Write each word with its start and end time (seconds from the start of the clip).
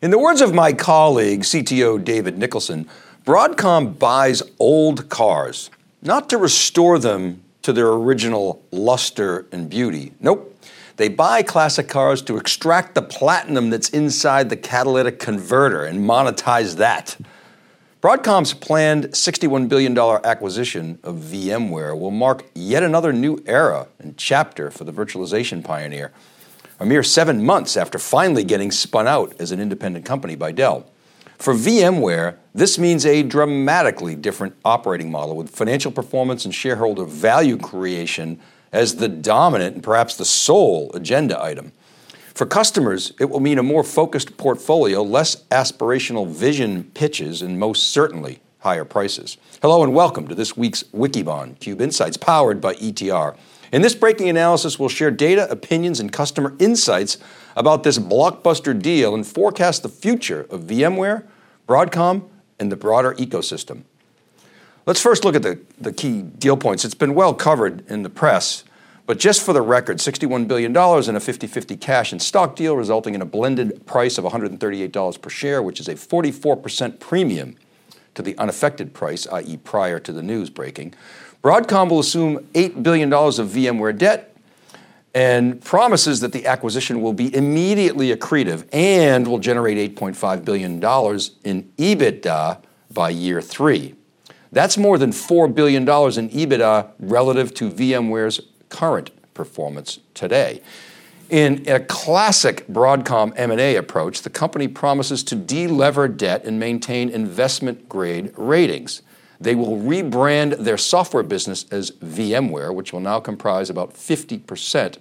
In 0.00 0.12
the 0.12 0.18
words 0.18 0.40
of 0.40 0.54
my 0.54 0.72
colleague, 0.72 1.40
CTO 1.40 2.04
David 2.04 2.38
Nicholson, 2.38 2.88
Broadcom 3.24 3.98
buys 3.98 4.44
old 4.60 5.08
cars, 5.08 5.70
not 6.02 6.30
to 6.30 6.38
restore 6.38 7.00
them 7.00 7.42
to 7.62 7.72
their 7.72 7.88
original 7.88 8.62
luster 8.70 9.48
and 9.50 9.68
beauty. 9.68 10.12
Nope. 10.20 10.56
They 10.98 11.08
buy 11.08 11.42
classic 11.42 11.88
cars 11.88 12.22
to 12.22 12.36
extract 12.36 12.94
the 12.94 13.02
platinum 13.02 13.70
that's 13.70 13.88
inside 13.88 14.50
the 14.50 14.56
catalytic 14.56 15.18
converter 15.18 15.84
and 15.84 15.98
monetize 16.08 16.76
that. 16.76 17.16
Broadcom's 18.00 18.54
planned 18.54 19.06
$61 19.06 19.68
billion 19.68 19.98
acquisition 19.98 21.00
of 21.02 21.16
VMware 21.16 21.98
will 21.98 22.12
mark 22.12 22.44
yet 22.54 22.84
another 22.84 23.12
new 23.12 23.42
era 23.46 23.88
and 23.98 24.16
chapter 24.16 24.70
for 24.70 24.84
the 24.84 24.92
virtualization 24.92 25.64
pioneer 25.64 26.12
a 26.80 26.86
mere 26.86 27.02
seven 27.02 27.44
months 27.44 27.76
after 27.76 27.98
finally 27.98 28.44
getting 28.44 28.70
spun 28.70 29.08
out 29.08 29.34
as 29.40 29.50
an 29.50 29.60
independent 29.60 30.04
company 30.04 30.36
by 30.36 30.52
Dell. 30.52 30.86
For 31.36 31.54
VMware, 31.54 32.36
this 32.54 32.78
means 32.78 33.04
a 33.04 33.22
dramatically 33.22 34.14
different 34.14 34.54
operating 34.64 35.10
model 35.10 35.36
with 35.36 35.50
financial 35.50 35.92
performance 35.92 36.44
and 36.44 36.54
shareholder 36.54 37.04
value 37.04 37.56
creation 37.56 38.40
as 38.72 38.96
the 38.96 39.08
dominant 39.08 39.74
and 39.74 39.82
perhaps 39.82 40.16
the 40.16 40.24
sole 40.24 40.90
agenda 40.94 41.40
item. 41.40 41.72
For 42.34 42.46
customers, 42.46 43.12
it 43.18 43.30
will 43.30 43.40
mean 43.40 43.58
a 43.58 43.62
more 43.64 43.82
focused 43.82 44.36
portfolio, 44.36 45.02
less 45.02 45.44
aspirational 45.50 46.28
vision 46.28 46.84
pitches, 46.94 47.42
and 47.42 47.58
most 47.58 47.90
certainly 47.90 48.40
higher 48.60 48.84
prices. 48.84 49.36
Hello 49.62 49.82
and 49.82 49.94
welcome 49.94 50.28
to 50.28 50.34
this 50.34 50.56
week's 50.56 50.84
Wikibon 50.84 51.58
Cube 51.58 51.80
Insights 51.80 52.16
powered 52.16 52.60
by 52.60 52.74
ETR. 52.74 53.36
In 53.70 53.82
this 53.82 53.94
breaking 53.94 54.28
analysis, 54.28 54.78
we'll 54.78 54.88
share 54.88 55.10
data, 55.10 55.50
opinions, 55.50 56.00
and 56.00 56.10
customer 56.12 56.54
insights 56.58 57.18
about 57.54 57.82
this 57.82 57.98
blockbuster 57.98 58.80
deal 58.80 59.14
and 59.14 59.26
forecast 59.26 59.82
the 59.82 59.88
future 59.88 60.46
of 60.50 60.62
VMware, 60.62 61.24
Broadcom, 61.66 62.28
and 62.58 62.72
the 62.72 62.76
broader 62.76 63.14
ecosystem. 63.14 63.82
Let's 64.86 65.02
first 65.02 65.22
look 65.24 65.34
at 65.34 65.42
the, 65.42 65.60
the 65.78 65.92
key 65.92 66.22
deal 66.22 66.56
points. 66.56 66.84
It's 66.84 66.94
been 66.94 67.14
well 67.14 67.34
covered 67.34 67.86
in 67.90 68.04
the 68.04 68.08
press, 68.08 68.64
but 69.04 69.18
just 69.18 69.42
for 69.42 69.52
the 69.52 69.60
record, 69.60 69.98
$61 69.98 70.48
billion 70.48 70.74
in 70.74 71.16
a 71.16 71.20
50 71.20 71.46
50 71.46 71.76
cash 71.76 72.10
and 72.10 72.22
stock 72.22 72.56
deal, 72.56 72.74
resulting 72.74 73.14
in 73.14 73.20
a 73.20 73.26
blended 73.26 73.84
price 73.84 74.16
of 74.16 74.24
$138 74.24 75.20
per 75.20 75.30
share, 75.30 75.62
which 75.62 75.78
is 75.78 75.88
a 75.88 75.94
44% 75.94 77.00
premium 77.00 77.56
to 78.14 78.22
the 78.22 78.36
unaffected 78.38 78.94
price, 78.94 79.26
i.e., 79.28 79.58
prior 79.58 80.00
to 80.00 80.12
the 80.12 80.22
news 80.22 80.50
breaking. 80.50 80.94
Broadcom 81.42 81.88
will 81.88 82.00
assume 82.00 82.38
$8 82.54 82.82
billion 82.82 83.12
of 83.12 83.48
VMware 83.48 83.96
debt 83.96 84.36
and 85.14 85.60
promises 85.62 86.20
that 86.20 86.32
the 86.32 86.46
acquisition 86.46 87.00
will 87.00 87.12
be 87.12 87.34
immediately 87.34 88.14
accretive 88.14 88.66
and 88.72 89.26
will 89.26 89.38
generate 89.38 89.96
$8.5 89.96 90.44
billion 90.44 90.74
in 90.74 91.72
EBITDA 91.78 92.62
by 92.92 93.10
year 93.10 93.40
three. 93.40 93.94
That's 94.50 94.76
more 94.76 94.98
than 94.98 95.10
$4 95.10 95.54
billion 95.54 95.82
in 95.82 95.86
EBITDA 95.88 96.92
relative 96.98 97.54
to 97.54 97.70
VMware's 97.70 98.40
current 98.68 99.10
performance 99.34 100.00
today. 100.14 100.60
In 101.30 101.68
a 101.68 101.78
classic 101.78 102.66
Broadcom 102.66 103.34
M&A 103.36 103.76
approach, 103.76 104.22
the 104.22 104.30
company 104.30 104.66
promises 104.66 105.22
to 105.24 105.36
delever 105.36 106.14
debt 106.14 106.44
and 106.44 106.58
maintain 106.58 107.10
investment 107.10 107.88
grade 107.88 108.32
ratings. 108.36 109.02
They 109.40 109.54
will 109.54 109.76
rebrand 109.76 110.58
their 110.58 110.78
software 110.78 111.22
business 111.22 111.64
as 111.70 111.92
VMware, 111.92 112.74
which 112.74 112.92
will 112.92 113.00
now 113.00 113.20
comprise 113.20 113.70
about 113.70 113.94
50% 113.94 114.98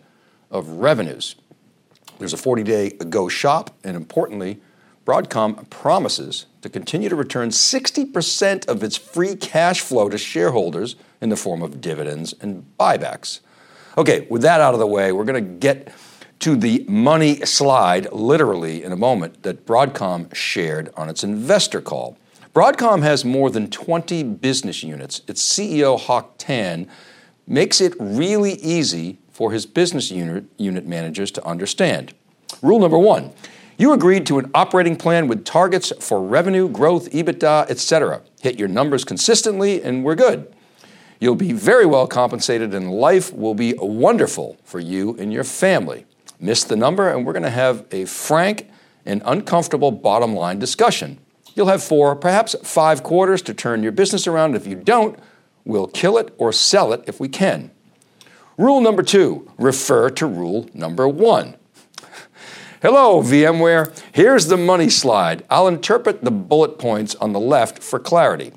of 0.51 0.67
revenues. 0.69 1.35
There's 2.19 2.33
a 2.33 2.37
40 2.37 2.63
day 2.63 2.89
go 2.91 3.27
shop, 3.27 3.75
and 3.83 3.95
importantly, 3.95 4.59
Broadcom 5.05 5.69
promises 5.69 6.47
to 6.61 6.69
continue 6.69 7.07
to 7.07 7.15
return 7.15 7.49
60% 7.49 8.67
of 8.67 8.83
its 8.83 8.97
free 8.97 9.35
cash 9.35 9.79
flow 9.79 10.09
to 10.09 10.17
shareholders 10.17 10.97
in 11.21 11.29
the 11.29 11.37
form 11.37 11.61
of 11.61 11.79
dividends 11.79 12.35
and 12.41 12.65
buybacks. 12.77 13.39
Okay, 13.97 14.27
with 14.29 14.41
that 14.41 14.59
out 14.59 14.73
of 14.73 14.79
the 14.79 14.87
way, 14.87 15.11
we're 15.11 15.23
going 15.23 15.43
to 15.43 15.51
get 15.59 15.93
to 16.39 16.55
the 16.55 16.85
money 16.87 17.37
slide, 17.45 18.11
literally, 18.11 18.83
in 18.83 18.91
a 18.91 18.95
moment, 18.97 19.41
that 19.43 19.65
Broadcom 19.65 20.33
shared 20.35 20.91
on 20.95 21.09
its 21.09 21.23
investor 21.23 21.81
call. 21.81 22.17
Broadcom 22.57 23.03
has 23.03 23.23
more 23.23 23.51
than 23.51 23.69
20 23.69 24.23
business 24.23 24.81
units. 24.81 25.21
Its 25.27 25.47
CEO, 25.47 25.99
Hock 25.99 26.39
Tan, 26.39 26.87
makes 27.45 27.79
it 27.79 27.93
really 27.99 28.53
easy 28.53 29.19
for 29.29 29.51
his 29.51 29.67
business 29.67 30.09
unit, 30.09 30.45
unit 30.57 30.87
managers 30.87 31.29
to 31.33 31.45
understand. 31.45 32.15
Rule 32.63 32.79
number 32.79 32.97
one 32.97 33.31
you 33.77 33.93
agreed 33.93 34.25
to 34.25 34.39
an 34.39 34.49
operating 34.55 34.95
plan 34.95 35.27
with 35.27 35.45
targets 35.45 35.93
for 35.99 36.19
revenue, 36.19 36.67
growth, 36.67 37.11
EBITDA, 37.11 37.69
etc. 37.69 38.23
Hit 38.41 38.57
your 38.57 38.69
numbers 38.69 39.05
consistently, 39.05 39.83
and 39.83 40.03
we're 40.03 40.15
good. 40.15 40.51
You'll 41.19 41.35
be 41.35 41.53
very 41.53 41.85
well 41.85 42.07
compensated, 42.07 42.73
and 42.73 42.91
life 42.91 43.31
will 43.31 43.53
be 43.53 43.75
wonderful 43.77 44.57
for 44.63 44.79
you 44.79 45.15
and 45.19 45.31
your 45.31 45.43
family. 45.43 46.07
Miss 46.39 46.63
the 46.63 46.75
number, 46.75 47.07
and 47.07 47.23
we're 47.23 47.33
going 47.33 47.43
to 47.43 47.51
have 47.51 47.85
a 47.91 48.05
frank 48.05 48.67
and 49.05 49.21
uncomfortable 49.25 49.91
bottom 49.91 50.33
line 50.33 50.57
discussion. 50.57 51.19
You'll 51.57 51.67
have 51.67 51.83
four, 51.83 52.15
perhaps 52.15 52.55
five 52.61 53.01
quarters 53.01 53.41
to 53.41 53.53
turn 53.53 53.81
your 53.81 53.91
business 53.91 54.27
around. 54.27 54.55
If 54.55 54.67
you 54.67 54.75
don't, 54.75 55.17
we'll 55.65 55.87
kill 55.87 56.19
it 56.19 56.31
or 56.37 56.53
sell 56.53 56.93
it 56.93 57.03
if 57.07 57.19
we 57.19 57.27
can. 57.27 57.71
Rule 58.59 58.79
number 58.79 59.01
two 59.01 59.51
refer 59.57 60.11
to 60.11 60.27
rule 60.27 60.69
number 60.75 61.07
one. 61.07 61.55
Hello, 62.83 63.23
VMware. 63.23 63.99
Here's 64.11 64.45
the 64.45 64.55
money 64.55 64.87
slide. 64.87 65.43
I'll 65.49 65.67
interpret 65.67 66.23
the 66.23 66.29
bullet 66.29 66.77
points 66.77 67.15
on 67.15 67.33
the 67.33 67.39
left 67.39 67.81
for 67.81 67.97
clarity. 67.97 68.53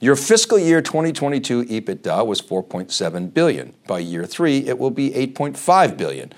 Your 0.00 0.16
fiscal 0.16 0.58
year 0.58 0.80
2022 0.80 1.66
EBITDA 1.66 2.26
was 2.26 2.40
4.7 2.40 3.34
billion. 3.34 3.74
By 3.86 3.98
year 3.98 4.24
3, 4.24 4.66
it 4.66 4.78
will 4.78 4.90
be 4.90 5.10
8.5 5.10 5.98
billion. 5.98 6.32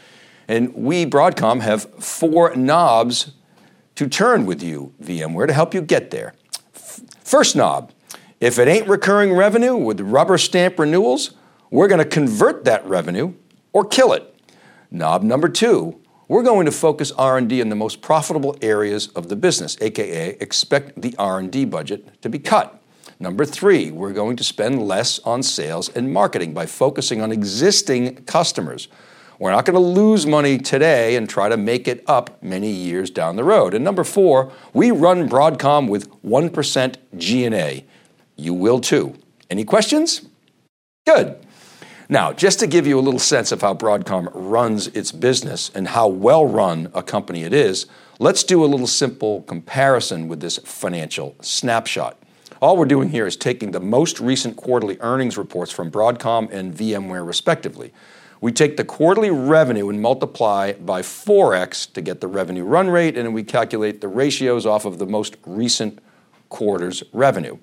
And 0.48 0.74
we 0.74 1.06
Broadcom 1.06 1.60
have 1.60 1.84
four 2.02 2.56
knobs 2.56 3.30
to 3.96 4.08
turn 4.08 4.46
with 4.46 4.62
you, 4.62 4.92
VMware, 5.02 5.46
to 5.46 5.52
help 5.52 5.74
you 5.74 5.80
get 5.80 6.10
there. 6.10 6.34
First 6.72 7.56
knob, 7.56 7.92
if 8.40 8.58
it 8.58 8.68
ain't 8.68 8.88
recurring 8.88 9.32
revenue 9.32 9.76
with 9.76 10.00
rubber 10.00 10.38
stamp 10.38 10.78
renewals, 10.78 11.32
we're 11.70 11.88
going 11.88 11.98
to 11.98 12.04
convert 12.04 12.64
that 12.64 12.84
revenue 12.86 13.34
or 13.72 13.84
kill 13.84 14.12
it. 14.12 14.34
Knob 14.90 15.22
number 15.22 15.48
2, 15.48 15.98
we're 16.28 16.42
going 16.42 16.66
to 16.66 16.72
focus 16.72 17.12
R&D 17.12 17.60
in 17.60 17.68
the 17.68 17.76
most 17.76 18.02
profitable 18.02 18.56
areas 18.62 19.08
of 19.08 19.28
the 19.28 19.36
business, 19.36 19.76
aka 19.80 20.36
expect 20.40 21.00
the 21.00 21.14
R&D 21.18 21.66
budget 21.66 22.20
to 22.22 22.28
be 22.28 22.38
cut. 22.38 22.82
Number 23.18 23.44
3, 23.44 23.90
we're 23.90 24.12
going 24.12 24.36
to 24.36 24.44
spend 24.44 24.82
less 24.82 25.18
on 25.20 25.42
sales 25.42 25.88
and 25.90 26.12
marketing 26.12 26.54
by 26.54 26.66
focusing 26.66 27.20
on 27.20 27.30
existing 27.30 28.16
customers. 28.24 28.88
We're 29.38 29.50
not 29.50 29.64
going 29.64 29.74
to 29.74 29.80
lose 29.80 30.26
money 30.26 30.58
today 30.58 31.16
and 31.16 31.28
try 31.28 31.48
to 31.48 31.56
make 31.56 31.88
it 31.88 32.04
up 32.06 32.42
many 32.42 32.70
years 32.70 33.10
down 33.10 33.36
the 33.36 33.44
road. 33.44 33.74
And 33.74 33.84
number 33.84 34.04
four, 34.04 34.52
we 34.72 34.90
run 34.90 35.28
Broadcom 35.28 35.88
with 35.88 36.10
1% 36.22 36.96
G&A. 37.16 37.84
You 38.36 38.54
will 38.54 38.80
too. 38.80 39.14
Any 39.50 39.64
questions? 39.64 40.22
Good. 41.06 41.36
Now, 42.08 42.32
just 42.32 42.60
to 42.60 42.66
give 42.66 42.86
you 42.86 42.98
a 42.98 43.00
little 43.00 43.18
sense 43.18 43.52
of 43.52 43.62
how 43.62 43.74
Broadcom 43.74 44.30
runs 44.34 44.88
its 44.88 45.12
business 45.12 45.70
and 45.74 45.88
how 45.88 46.08
well 46.08 46.46
run 46.46 46.90
a 46.94 47.02
company 47.02 47.42
it 47.44 47.54
is, 47.54 47.86
let's 48.18 48.44
do 48.44 48.62
a 48.62 48.66
little 48.66 48.86
simple 48.86 49.42
comparison 49.42 50.28
with 50.28 50.40
this 50.40 50.58
financial 50.58 51.34
snapshot. 51.40 52.18
All 52.60 52.76
we're 52.76 52.84
doing 52.84 53.08
here 53.08 53.26
is 53.26 53.36
taking 53.36 53.70
the 53.70 53.80
most 53.80 54.20
recent 54.20 54.56
quarterly 54.56 54.96
earnings 55.00 55.36
reports 55.36 55.72
from 55.72 55.90
Broadcom 55.90 56.48
and 56.52 56.72
VMware, 56.72 57.26
respectively. 57.26 57.92
We 58.42 58.50
take 58.50 58.76
the 58.76 58.84
quarterly 58.84 59.30
revenue 59.30 59.88
and 59.88 60.02
multiply 60.02 60.72
by 60.72 61.02
4x 61.02 61.92
to 61.92 62.02
get 62.02 62.20
the 62.20 62.26
revenue 62.26 62.64
run 62.64 62.90
rate, 62.90 63.16
and 63.16 63.32
we 63.32 63.44
calculate 63.44 64.00
the 64.00 64.08
ratios 64.08 64.66
off 64.66 64.84
of 64.84 64.98
the 64.98 65.06
most 65.06 65.36
recent 65.46 66.00
quarter's 66.48 67.04
revenue. 67.12 67.58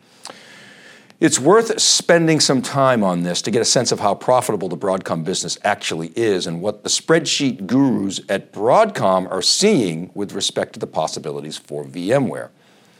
It's 1.19 1.37
worth 1.37 1.81
spending 1.81 2.39
some 2.39 2.61
time 2.61 3.03
on 3.03 3.23
this 3.23 3.41
to 3.41 3.51
get 3.51 3.61
a 3.61 3.65
sense 3.65 3.91
of 3.91 3.99
how 3.99 4.15
profitable 4.15 4.69
the 4.69 4.77
Broadcom 4.77 5.25
business 5.25 5.57
actually 5.65 6.13
is 6.15 6.47
and 6.47 6.61
what 6.61 6.83
the 6.83 6.89
spreadsheet 6.89 7.67
gurus 7.67 8.21
at 8.29 8.53
Broadcom 8.53 9.29
are 9.29 9.41
seeing 9.41 10.11
with 10.13 10.31
respect 10.31 10.71
to 10.73 10.79
the 10.79 10.87
possibilities 10.87 11.57
for 11.57 11.83
VMware. 11.83 12.51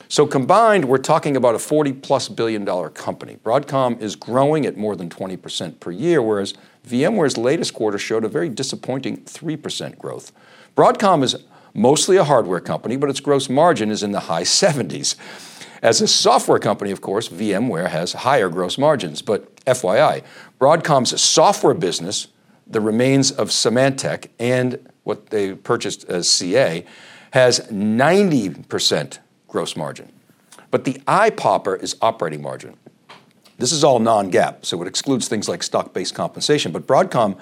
So 0.09 0.27
combined, 0.27 0.83
we're 0.85 0.97
talking 0.97 1.37
about 1.37 1.55
a 1.55 1.59
40 1.59 1.93
plus 1.93 2.27
billion 2.27 2.65
dollar 2.65 2.89
company. 2.89 3.37
Broadcom 3.41 4.01
is 4.01 4.17
growing 4.17 4.65
at 4.65 4.75
more 4.75 4.97
than 4.97 5.07
20% 5.07 5.79
per 5.79 5.91
year, 5.91 6.21
whereas 6.21 6.55
VMware's 6.89 7.37
latest 7.37 7.73
quarter 7.73 7.97
showed 7.97 8.25
a 8.25 8.29
very 8.29 8.49
disappointing 8.49 9.17
3% 9.17 9.97
growth. 9.97 10.31
Broadcom 10.75 11.23
is 11.23 11.35
mostly 11.73 12.17
a 12.17 12.23
hardware 12.23 12.59
company, 12.59 12.97
but 12.97 13.09
its 13.09 13.19
gross 13.19 13.47
margin 13.49 13.91
is 13.91 14.01
in 14.01 14.11
the 14.11 14.21
high 14.21 14.43
70s. 14.43 15.15
As 15.81 16.01
a 16.01 16.07
software 16.07 16.59
company, 16.59 16.91
of 16.91 17.01
course, 17.01 17.29
VMware 17.29 17.89
has 17.89 18.13
higher 18.13 18.49
gross 18.49 18.77
margins. 18.77 19.21
But 19.21 19.55
FYI, 19.65 20.23
Broadcom's 20.59 21.21
software 21.21 21.73
business, 21.73 22.27
the 22.67 22.81
remains 22.81 23.31
of 23.31 23.49
Symantec 23.49 24.27
and 24.39 24.89
what 25.03 25.27
they 25.27 25.53
purchased 25.53 26.03
as 26.09 26.27
CA, 26.27 26.85
has 27.31 27.59
90% 27.71 29.19
gross 29.47 29.75
margin. 29.75 30.11
But 30.71 30.83
the 30.83 31.01
eye 31.07 31.29
popper 31.29 31.75
is 31.75 31.95
operating 32.01 32.41
margin. 32.41 32.77
This 33.59 33.71
is 33.73 33.83
all 33.83 33.99
non 33.99 34.31
GAAP, 34.31 34.65
so 34.65 34.81
it 34.81 34.87
excludes 34.87 35.27
things 35.27 35.47
like 35.49 35.61
stock 35.61 35.93
based 35.93 36.15
compensation. 36.15 36.71
But 36.71 36.87
Broadcom 36.87 37.37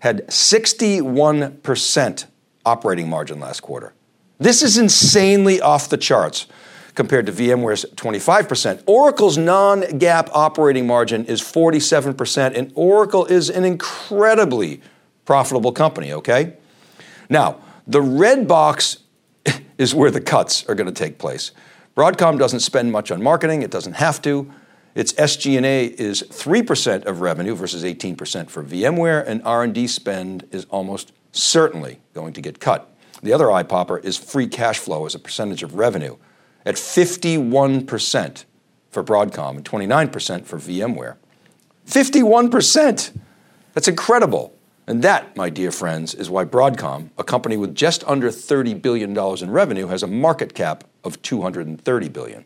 had 0.00 0.26
61% 0.28 2.26
operating 2.64 3.08
margin 3.08 3.40
last 3.40 3.60
quarter. 3.60 3.94
This 4.38 4.62
is 4.62 4.76
insanely 4.76 5.60
off 5.60 5.88
the 5.88 5.96
charts 5.96 6.46
compared 6.94 7.24
to 7.26 7.32
VMware's 7.32 7.86
25%. 7.94 8.82
Oracle's 8.86 9.38
non 9.38 9.82
GAAP 9.82 10.28
operating 10.32 10.86
margin 10.86 11.24
is 11.24 11.40
47%, 11.40 12.56
and 12.56 12.70
Oracle 12.74 13.24
is 13.24 13.48
an 13.48 13.64
incredibly 13.64 14.82
profitable 15.24 15.72
company, 15.72 16.12
okay? 16.12 16.54
Now, 17.30 17.60
the 17.86 18.02
red 18.02 18.46
box 18.46 18.98
is 19.78 19.94
where 19.94 20.10
the 20.10 20.20
cuts 20.20 20.66
are 20.68 20.74
going 20.74 20.92
to 20.92 20.92
take 20.92 21.18
place. 21.18 21.52
Broadcom 21.96 22.38
doesn't 22.38 22.60
spend 22.60 22.92
much 22.92 23.10
on 23.10 23.22
marketing, 23.22 23.62
it 23.62 23.70
doesn't 23.70 23.94
have 23.94 24.20
to. 24.22 24.52
Its 24.94 25.12
SG&A 25.14 25.86
is 25.86 26.22
3% 26.22 27.04
of 27.04 27.20
revenue 27.22 27.54
versus 27.54 27.82
18% 27.82 28.50
for 28.50 28.62
VMware, 28.62 29.26
and 29.26 29.42
R&D 29.42 29.86
spend 29.86 30.46
is 30.50 30.66
almost 30.66 31.12
certainly 31.32 32.00
going 32.12 32.34
to 32.34 32.42
get 32.42 32.60
cut. 32.60 32.94
The 33.22 33.32
other 33.32 33.50
eye 33.50 33.62
popper 33.62 33.98
is 33.98 34.18
free 34.18 34.48
cash 34.48 34.78
flow 34.78 35.06
as 35.06 35.14
a 35.14 35.18
percentage 35.18 35.62
of 35.62 35.76
revenue 35.76 36.16
at 36.66 36.74
51% 36.74 38.44
for 38.90 39.02
Broadcom 39.02 39.56
and 39.56 39.64
29% 39.64 40.44
for 40.44 40.58
VMware. 40.58 41.16
51%! 41.86 43.16
That's 43.72 43.88
incredible. 43.88 44.54
And 44.86 45.02
that, 45.02 45.36
my 45.36 45.48
dear 45.48 45.70
friends, 45.70 46.14
is 46.14 46.28
why 46.28 46.44
Broadcom, 46.44 47.10
a 47.16 47.24
company 47.24 47.56
with 47.56 47.74
just 47.74 48.04
under 48.04 48.28
$30 48.28 48.82
billion 48.82 49.16
in 49.16 49.50
revenue, 49.50 49.86
has 49.86 50.02
a 50.02 50.06
market 50.06 50.54
cap 50.54 50.84
of 51.04 51.22
$230 51.22 52.12
billion. 52.12 52.44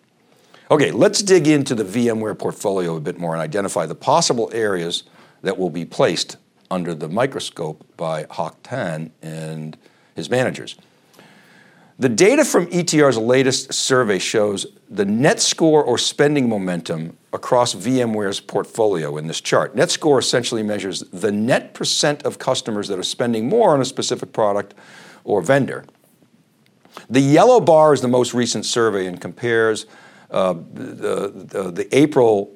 Okay, 0.68 0.90
let's 0.90 1.22
dig 1.22 1.46
into 1.46 1.76
the 1.76 1.84
VMware 1.84 2.36
portfolio 2.36 2.96
a 2.96 3.00
bit 3.00 3.18
more 3.18 3.34
and 3.34 3.40
identify 3.40 3.86
the 3.86 3.94
possible 3.94 4.50
areas 4.52 5.04
that 5.42 5.56
will 5.56 5.70
be 5.70 5.84
placed 5.84 6.38
under 6.72 6.92
the 6.92 7.08
microscope 7.08 7.86
by 7.96 8.26
Hock 8.30 8.56
Tan 8.64 9.12
and 9.22 9.76
his 10.16 10.28
managers. 10.28 10.76
The 12.00 12.08
data 12.08 12.44
from 12.44 12.66
ETR's 12.72 13.16
latest 13.16 13.72
survey 13.72 14.18
shows 14.18 14.66
the 14.90 15.04
net 15.04 15.40
score 15.40 15.84
or 15.84 15.98
spending 15.98 16.48
momentum 16.48 17.16
across 17.32 17.72
VMware's 17.72 18.40
portfolio 18.40 19.16
in 19.16 19.28
this 19.28 19.40
chart. 19.40 19.76
Net 19.76 19.90
score 19.90 20.18
essentially 20.18 20.64
measures 20.64 21.00
the 21.12 21.30
net 21.30 21.74
percent 21.74 22.24
of 22.24 22.40
customers 22.40 22.88
that 22.88 22.98
are 22.98 23.04
spending 23.04 23.48
more 23.48 23.72
on 23.72 23.80
a 23.80 23.84
specific 23.84 24.32
product 24.32 24.74
or 25.22 25.40
vendor. 25.40 25.84
The 27.08 27.20
yellow 27.20 27.60
bar 27.60 27.94
is 27.94 28.00
the 28.00 28.08
most 28.08 28.34
recent 28.34 28.66
survey 28.66 29.06
and 29.06 29.20
compares 29.20 29.86
the, 30.30 31.32
the, 31.34 31.70
the, 31.70 31.96
April 31.96 32.52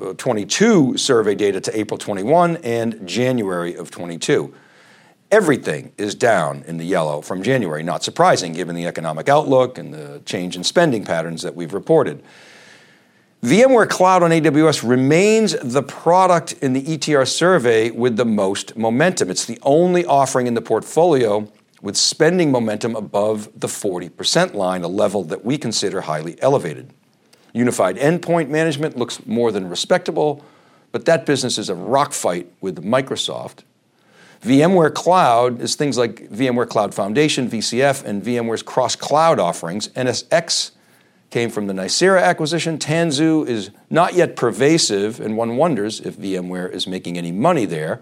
uh, 0.00 0.12
22 0.14 0.96
survey 0.96 1.34
data 1.34 1.60
to 1.60 1.78
April 1.78 1.98
21 1.98 2.56
and 2.58 3.06
January 3.06 3.74
of 3.74 3.90
22. 3.90 4.52
Everything 5.30 5.92
is 5.96 6.14
down 6.14 6.62
in 6.66 6.76
the 6.76 6.84
yellow 6.84 7.22
from 7.22 7.42
January, 7.42 7.82
not 7.82 8.02
surprising 8.02 8.52
given 8.52 8.74
the 8.74 8.86
economic 8.86 9.28
outlook 9.28 9.78
and 9.78 9.94
the 9.94 10.20
change 10.26 10.56
in 10.56 10.64
spending 10.64 11.04
patterns 11.04 11.42
that 11.42 11.54
we've 11.54 11.72
reported. 11.72 12.22
VMware 13.42 13.88
Cloud 13.88 14.22
on 14.22 14.30
AWS 14.30 14.88
remains 14.88 15.56
the 15.60 15.82
product 15.82 16.52
in 16.62 16.74
the 16.74 16.82
ETR 16.82 17.26
survey 17.26 17.90
with 17.90 18.16
the 18.16 18.24
most 18.24 18.76
momentum. 18.76 19.30
It's 19.30 19.46
the 19.46 19.58
only 19.62 20.04
offering 20.04 20.46
in 20.46 20.54
the 20.54 20.60
portfolio 20.60 21.50
with 21.82 21.96
spending 21.96 22.50
momentum 22.50 22.96
above 22.96 23.50
the 23.54 23.66
40% 23.66 24.54
line, 24.54 24.82
a 24.82 24.88
level 24.88 25.24
that 25.24 25.44
we 25.44 25.58
consider 25.58 26.02
highly 26.02 26.40
elevated. 26.40 26.90
Unified 27.52 27.96
endpoint 27.96 28.48
management 28.48 28.96
looks 28.96 29.26
more 29.26 29.52
than 29.52 29.68
respectable, 29.68 30.42
but 30.92 31.04
that 31.04 31.26
business 31.26 31.58
is 31.58 31.68
a 31.68 31.74
rock 31.74 32.12
fight 32.12 32.50
with 32.60 32.82
Microsoft. 32.82 33.64
VMware 34.42 34.94
Cloud 34.94 35.60
is 35.60 35.74
things 35.74 35.98
like 35.98 36.28
VMware 36.30 36.68
Cloud 36.68 36.94
Foundation, 36.94 37.48
VCF, 37.48 38.04
and 38.04 38.22
VMware's 38.22 38.62
cross 38.62 38.96
cloud 38.96 39.38
offerings. 39.38 39.88
NSX 39.88 40.72
came 41.30 41.48
from 41.48 41.66
the 41.66 41.72
Nicira 41.72 42.22
acquisition. 42.22 42.78
Tanzu 42.78 43.46
is 43.46 43.70
not 43.88 44.14
yet 44.14 44.34
pervasive, 44.34 45.20
and 45.20 45.36
one 45.36 45.56
wonders 45.56 46.00
if 46.00 46.16
VMware 46.16 46.70
is 46.70 46.86
making 46.86 47.18
any 47.18 47.32
money 47.32 47.66
there. 47.66 48.00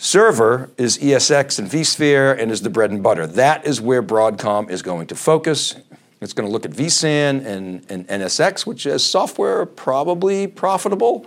Server 0.00 0.70
is 0.76 0.96
ESX 0.98 1.58
and 1.58 1.68
vSphere 1.68 2.40
and 2.40 2.52
is 2.52 2.62
the 2.62 2.70
bread 2.70 2.92
and 2.92 3.02
butter. 3.02 3.26
That 3.26 3.66
is 3.66 3.80
where 3.80 4.00
Broadcom 4.00 4.70
is 4.70 4.80
going 4.80 5.08
to 5.08 5.16
focus. 5.16 5.74
It's 6.20 6.32
going 6.32 6.48
to 6.48 6.52
look 6.52 6.64
at 6.64 6.70
vSAN 6.70 7.44
and, 7.44 7.84
and 7.90 8.06
NSX, 8.06 8.64
which 8.64 8.86
is 8.86 9.04
software 9.04 9.66
probably 9.66 10.46
profitable, 10.46 11.26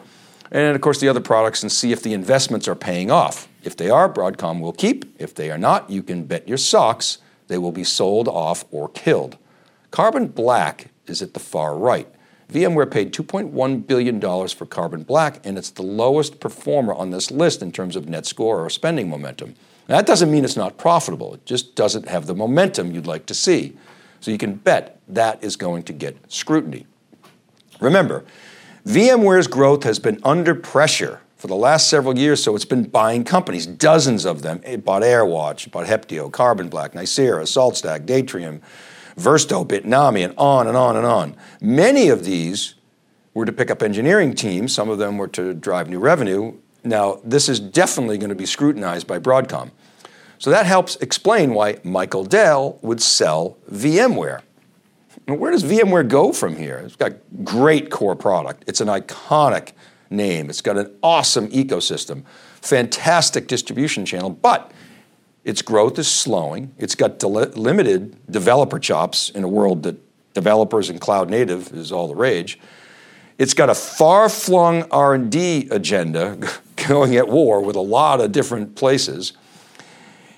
and 0.51 0.73
of 0.73 0.81
course 0.81 1.01
the 1.01 1.09
other 1.09 1.19
products 1.19 1.63
and 1.63 1.71
see 1.71 1.91
if 1.91 2.01
the 2.01 2.13
investments 2.13 2.65
are 2.69 2.75
paying 2.75 3.11
off. 3.11 3.49
If 3.61 3.75
they 3.75 3.89
are, 3.89 4.11
Broadcom 4.11 4.61
will 4.61 4.73
keep. 4.73 5.19
If 5.19 5.35
they 5.35 5.51
are 5.51 5.57
not, 5.57 5.89
you 5.89 6.01
can 6.01 6.23
bet 6.23 6.47
your 6.47 6.57
socks 6.57 7.17
they 7.49 7.57
will 7.57 7.73
be 7.73 7.83
sold 7.83 8.29
off 8.29 8.63
or 8.71 8.87
killed. 8.87 9.37
Carbon 9.91 10.27
Black 10.27 10.87
is 11.07 11.21
at 11.21 11.33
the 11.33 11.41
far 11.41 11.75
right. 11.75 12.07
VMware 12.51 12.91
paid 12.91 13.13
$2.1 13.13 13.87
billion 13.87 14.19
for 14.19 14.65
Carbon 14.65 15.03
Black, 15.03 15.39
and 15.45 15.57
it's 15.57 15.69
the 15.69 15.83
lowest 15.83 16.41
performer 16.41 16.93
on 16.93 17.11
this 17.11 17.31
list 17.31 17.61
in 17.61 17.71
terms 17.71 17.95
of 17.95 18.09
net 18.09 18.25
score 18.25 18.65
or 18.65 18.69
spending 18.69 19.09
momentum. 19.09 19.55
Now, 19.87 19.95
that 19.95 20.05
doesn't 20.05 20.29
mean 20.29 20.43
it's 20.43 20.57
not 20.57 20.77
profitable, 20.77 21.33
it 21.33 21.45
just 21.45 21.75
doesn't 21.75 22.09
have 22.09 22.27
the 22.27 22.35
momentum 22.35 22.91
you'd 22.91 23.07
like 23.07 23.25
to 23.27 23.33
see. 23.33 23.77
So 24.19 24.31
you 24.31 24.37
can 24.37 24.55
bet 24.55 24.99
that 25.07 25.43
is 25.43 25.55
going 25.55 25.83
to 25.83 25.93
get 25.93 26.17
scrutiny. 26.31 26.85
Remember, 27.79 28.25
VMware's 28.85 29.47
growth 29.47 29.83
has 29.83 29.97
been 29.97 30.19
under 30.23 30.53
pressure 30.53 31.21
for 31.37 31.47
the 31.47 31.55
last 31.55 31.89
several 31.89 32.17
years, 32.17 32.43
so 32.43 32.55
it's 32.55 32.65
been 32.65 32.83
buying 32.83 33.23
companies, 33.23 33.65
dozens 33.65 34.25
of 34.25 34.43
them. 34.43 34.61
It 34.63 34.85
bought 34.85 35.01
AirWatch, 35.01 35.67
it 35.67 35.71
bought 35.71 35.87
Heptio, 35.87 36.31
Carbon 36.31 36.69
Black, 36.69 36.91
Nicira, 36.91 37.43
SaltStack, 37.43 38.05
Datrium, 38.05 38.61
Versto, 39.15 39.67
Bitnami, 39.67 40.23
and 40.23 40.33
on 40.37 40.67
and 40.67 40.77
on 40.77 40.95
and 40.95 41.05
on. 41.05 41.35
Many 41.61 42.09
of 42.09 42.25
these 42.25 42.75
were 43.33 43.45
to 43.45 43.51
pick 43.51 43.71
up 43.71 43.81
engineering 43.81 44.33
teams, 44.33 44.73
some 44.73 44.89
of 44.89 44.97
them 44.97 45.17
were 45.17 45.27
to 45.29 45.53
drive 45.53 45.89
new 45.89 45.99
revenue. 45.99 46.53
Now, 46.83 47.21
this 47.23 47.47
is 47.47 47.59
definitely 47.59 48.17
going 48.17 48.29
to 48.29 48.35
be 48.35 48.45
scrutinized 48.45 49.07
by 49.07 49.19
Broadcom. 49.19 49.71
So 50.39 50.49
that 50.49 50.65
helps 50.65 50.95
explain 50.97 51.53
why 51.53 51.77
Michael 51.83 52.25
Dell 52.25 52.79
would 52.81 53.01
sell 53.01 53.57
VMware. 53.71 54.41
where 55.27 55.51
does 55.51 55.63
VMware 55.63 56.07
go 56.07 56.33
from 56.33 56.55
here? 56.55 56.77
It's 56.77 56.95
got 56.95 57.13
great 57.43 57.91
core 57.91 58.15
product. 58.15 58.63
It's 58.67 58.81
an 58.81 58.87
iconic 58.87 59.73
name. 60.09 60.49
It's 60.49 60.61
got 60.61 60.77
an 60.77 60.91
awesome 61.03 61.47
ecosystem, 61.49 62.23
fantastic 62.61 63.47
distribution 63.47 64.03
channel, 64.05 64.31
but 64.31 64.71
its 65.43 65.61
growth 65.61 65.97
is 65.97 66.09
slowing. 66.09 66.73
It's 66.77 66.95
got 66.95 67.19
del- 67.19 67.31
limited 67.31 68.15
developer 68.29 68.79
chops 68.79 69.29
in 69.29 69.43
a 69.43 69.47
world 69.47 69.83
that 69.83 69.97
developers 70.33 70.89
and 70.89 71.01
cloud 71.01 71.29
native 71.29 71.73
is 71.73 71.91
all 71.91 72.07
the 72.07 72.15
rage. 72.15 72.59
It's 73.37 73.53
got 73.53 73.69
a 73.69 73.75
far-flung 73.75 74.83
R&D 74.91 75.69
agenda 75.71 76.37
going 76.87 77.15
at 77.15 77.27
war 77.27 77.61
with 77.61 77.75
a 77.75 77.81
lot 77.81 78.21
of 78.21 78.31
different 78.31 78.75
places. 78.75 79.33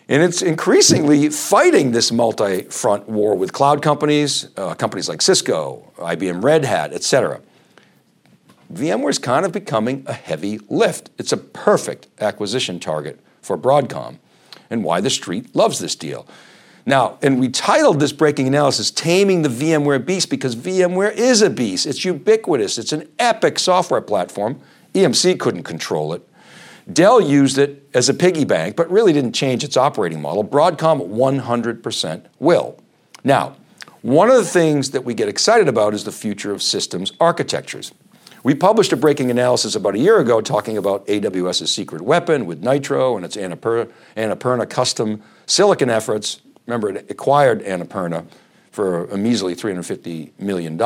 And 0.08 0.22
it's 0.22 0.42
increasingly 0.42 1.30
fighting 1.30 1.92
this 1.92 2.12
multi-front 2.12 3.10
war 3.10 3.36
with 3.36 3.52
cloud 3.52 3.82
companies, 3.82 4.48
uh, 4.58 4.74
companies 4.76 5.10
like 5.10 5.22
Cisco, 5.22 5.92
IBM 5.98 6.44
Red 6.44 6.66
Hat, 6.66 6.94
et 6.94 7.04
cetera. 7.04 7.42
VMware 8.72 9.10
is 9.10 9.20
kind 9.20 9.46
of 9.46 9.52
becoming 9.52 10.04
a 10.08 10.14
heavy 10.14 10.60
lift. 10.70 11.10
It's 11.18 11.32
a 11.32 11.38
perfect 11.38 12.08
acquisition 12.20 12.80
target 12.80 13.20
for 13.42 13.58
Broadcom 13.58 14.18
and 14.74 14.84
why 14.84 15.00
the 15.00 15.10
street 15.10 15.56
loves 15.56 15.80
this 15.80 15.96
deal. 15.96 16.27
Now, 16.86 17.18
and 17.22 17.39
we 17.39 17.48
titled 17.48 18.01
this 18.01 18.12
breaking 18.12 18.48
analysis 18.48 18.92
Taming 18.92 19.44
the 19.44 19.50
VMware 19.50 20.06
Beast 20.06 20.30
because 20.30 20.56
VMware 20.56 21.13
is 21.13 21.42
a 21.42 21.50
beast. 21.50 21.86
It's 21.86 22.03
ubiquitous, 22.03 22.77
it's 22.77 22.92
an 22.92 23.08
epic 23.20 23.60
software 23.60 24.01
platform. 24.01 24.60
EMC 24.94 25.39
couldn't 25.39 25.63
control 25.63 26.12
it. 26.13 26.27
Dell 26.92 27.22
used 27.22 27.58
it 27.58 27.88
as 27.94 28.10
a 28.10 28.13
piggy 28.13 28.44
bank, 28.44 28.75
but 28.75 28.92
really 28.92 29.13
didn't 29.13 29.34
change 29.34 29.63
its 29.63 29.77
operating 29.77 30.22
model. 30.22 30.44
Broadcom 30.44 31.08
100% 31.08 32.25
will. 32.39 32.77
Now, 33.24 33.56
one 34.01 34.30
of 34.30 34.36
the 34.36 34.44
things 34.44 34.92
that 34.92 35.06
we 35.06 35.13
get 35.13 35.30
excited 35.30 35.70
about 35.70 35.94
is 35.94 36.03
the 36.03 36.12
future 36.12 36.51
of 36.51 36.62
systems 36.62 37.13
architectures. 37.22 37.94
We 38.44 38.54
published 38.54 38.92
a 38.92 38.98
breaking 38.98 39.32
analysis 39.32 39.74
about 39.74 39.96
a 39.96 40.00
year 40.00 40.20
ago 40.20 40.42
talking 40.42 40.78
about 40.78 41.08
AWS's 41.08 41.72
secret 41.72 42.02
weapon 42.02 42.46
with 42.46 42.62
Nitro 42.62 43.16
and 43.16 43.26
its 43.26 43.38
Annapurna, 43.38 43.90
Annapurna 44.18 44.70
custom 44.70 45.24
silicon 45.46 45.90
efforts. 45.90 46.42
Remember, 46.68 46.90
it 46.90 47.10
acquired 47.10 47.64
Annapurna 47.64 48.26
for 48.70 49.06
a 49.06 49.18
measly 49.18 49.56
$350 49.56 50.32
million. 50.40 50.78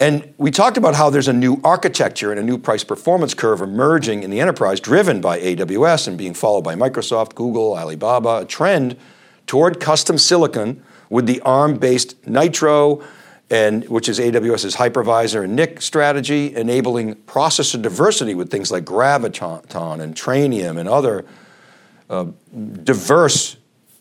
And 0.00 0.34
we 0.38 0.50
talked 0.50 0.78
about 0.78 0.94
how 0.94 1.10
there's 1.10 1.28
a 1.28 1.34
new 1.34 1.60
architecture 1.62 2.30
and 2.30 2.40
a 2.40 2.42
new 2.42 2.56
price 2.56 2.82
performance 2.82 3.34
curve 3.34 3.60
emerging 3.60 4.22
in 4.22 4.30
the 4.30 4.40
enterprise 4.40 4.80
driven 4.80 5.20
by 5.20 5.38
AWS 5.38 6.08
and 6.08 6.16
being 6.16 6.32
followed 6.32 6.64
by 6.64 6.74
Microsoft, 6.74 7.34
Google, 7.34 7.76
Alibaba, 7.76 8.38
a 8.38 8.44
trend 8.46 8.96
toward 9.46 9.80
custom 9.80 10.16
silicon 10.16 10.82
with 11.10 11.26
the 11.26 11.42
ARM-based 11.42 12.26
Nitro, 12.26 13.02
and 13.54 13.88
which 13.88 14.08
is 14.08 14.18
AWS's 14.18 14.74
hypervisor 14.74 15.44
and 15.44 15.54
NIC 15.54 15.80
strategy, 15.80 16.52
enabling 16.56 17.14
processor 17.14 17.80
diversity 17.80 18.34
with 18.34 18.50
things 18.50 18.72
like 18.72 18.84
Graviton 18.84 20.00
and 20.00 20.16
Trainium 20.16 20.76
and 20.76 20.88
other 20.88 21.24
uh, 22.10 22.26
diverse 22.82 23.56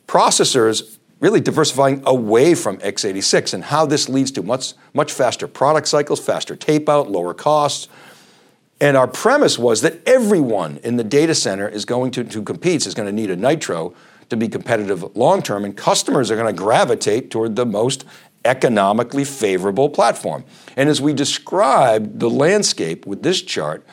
processors, 0.07 0.97
really 1.19 1.39
diversifying 1.39 2.01
away 2.07 2.55
from 2.55 2.79
x86, 2.79 3.53
and 3.53 3.65
how 3.65 3.85
this 3.85 4.09
leads 4.09 4.31
to 4.31 4.41
much, 4.41 4.73
much 4.95 5.11
faster 5.11 5.47
product 5.47 5.87
cycles, 5.87 6.19
faster 6.19 6.55
tape 6.55 6.89
out, 6.89 7.11
lower 7.11 7.35
costs. 7.35 7.87
And 8.81 8.97
our 8.97 9.07
premise 9.07 9.59
was 9.59 9.81
that 9.81 10.01
everyone 10.07 10.77
in 10.77 10.95
the 10.95 11.03
data 11.03 11.35
center 11.35 11.69
is 11.69 11.85
going 11.85 12.09
to, 12.13 12.23
to 12.23 12.41
compete, 12.41 12.87
is 12.87 12.95
going 12.95 13.05
to 13.05 13.13
need 13.13 13.29
a 13.29 13.35
Nitro 13.35 13.93
to 14.31 14.35
be 14.35 14.47
competitive 14.47 15.15
long 15.15 15.43
term, 15.43 15.63
and 15.63 15.77
customers 15.77 16.31
are 16.31 16.35
going 16.35 16.53
to 16.53 16.59
gravitate 16.59 17.29
toward 17.29 17.55
the 17.55 17.67
most 17.67 18.03
economically 18.45 19.23
favorable 19.23 19.89
platform. 19.89 20.43
And 20.75 20.89
as 20.89 21.01
we 21.01 21.13
describe 21.13 22.19
the 22.19 22.29
landscape 22.29 23.05
with 23.05 23.23
this 23.23 23.41
chart, 23.41 23.85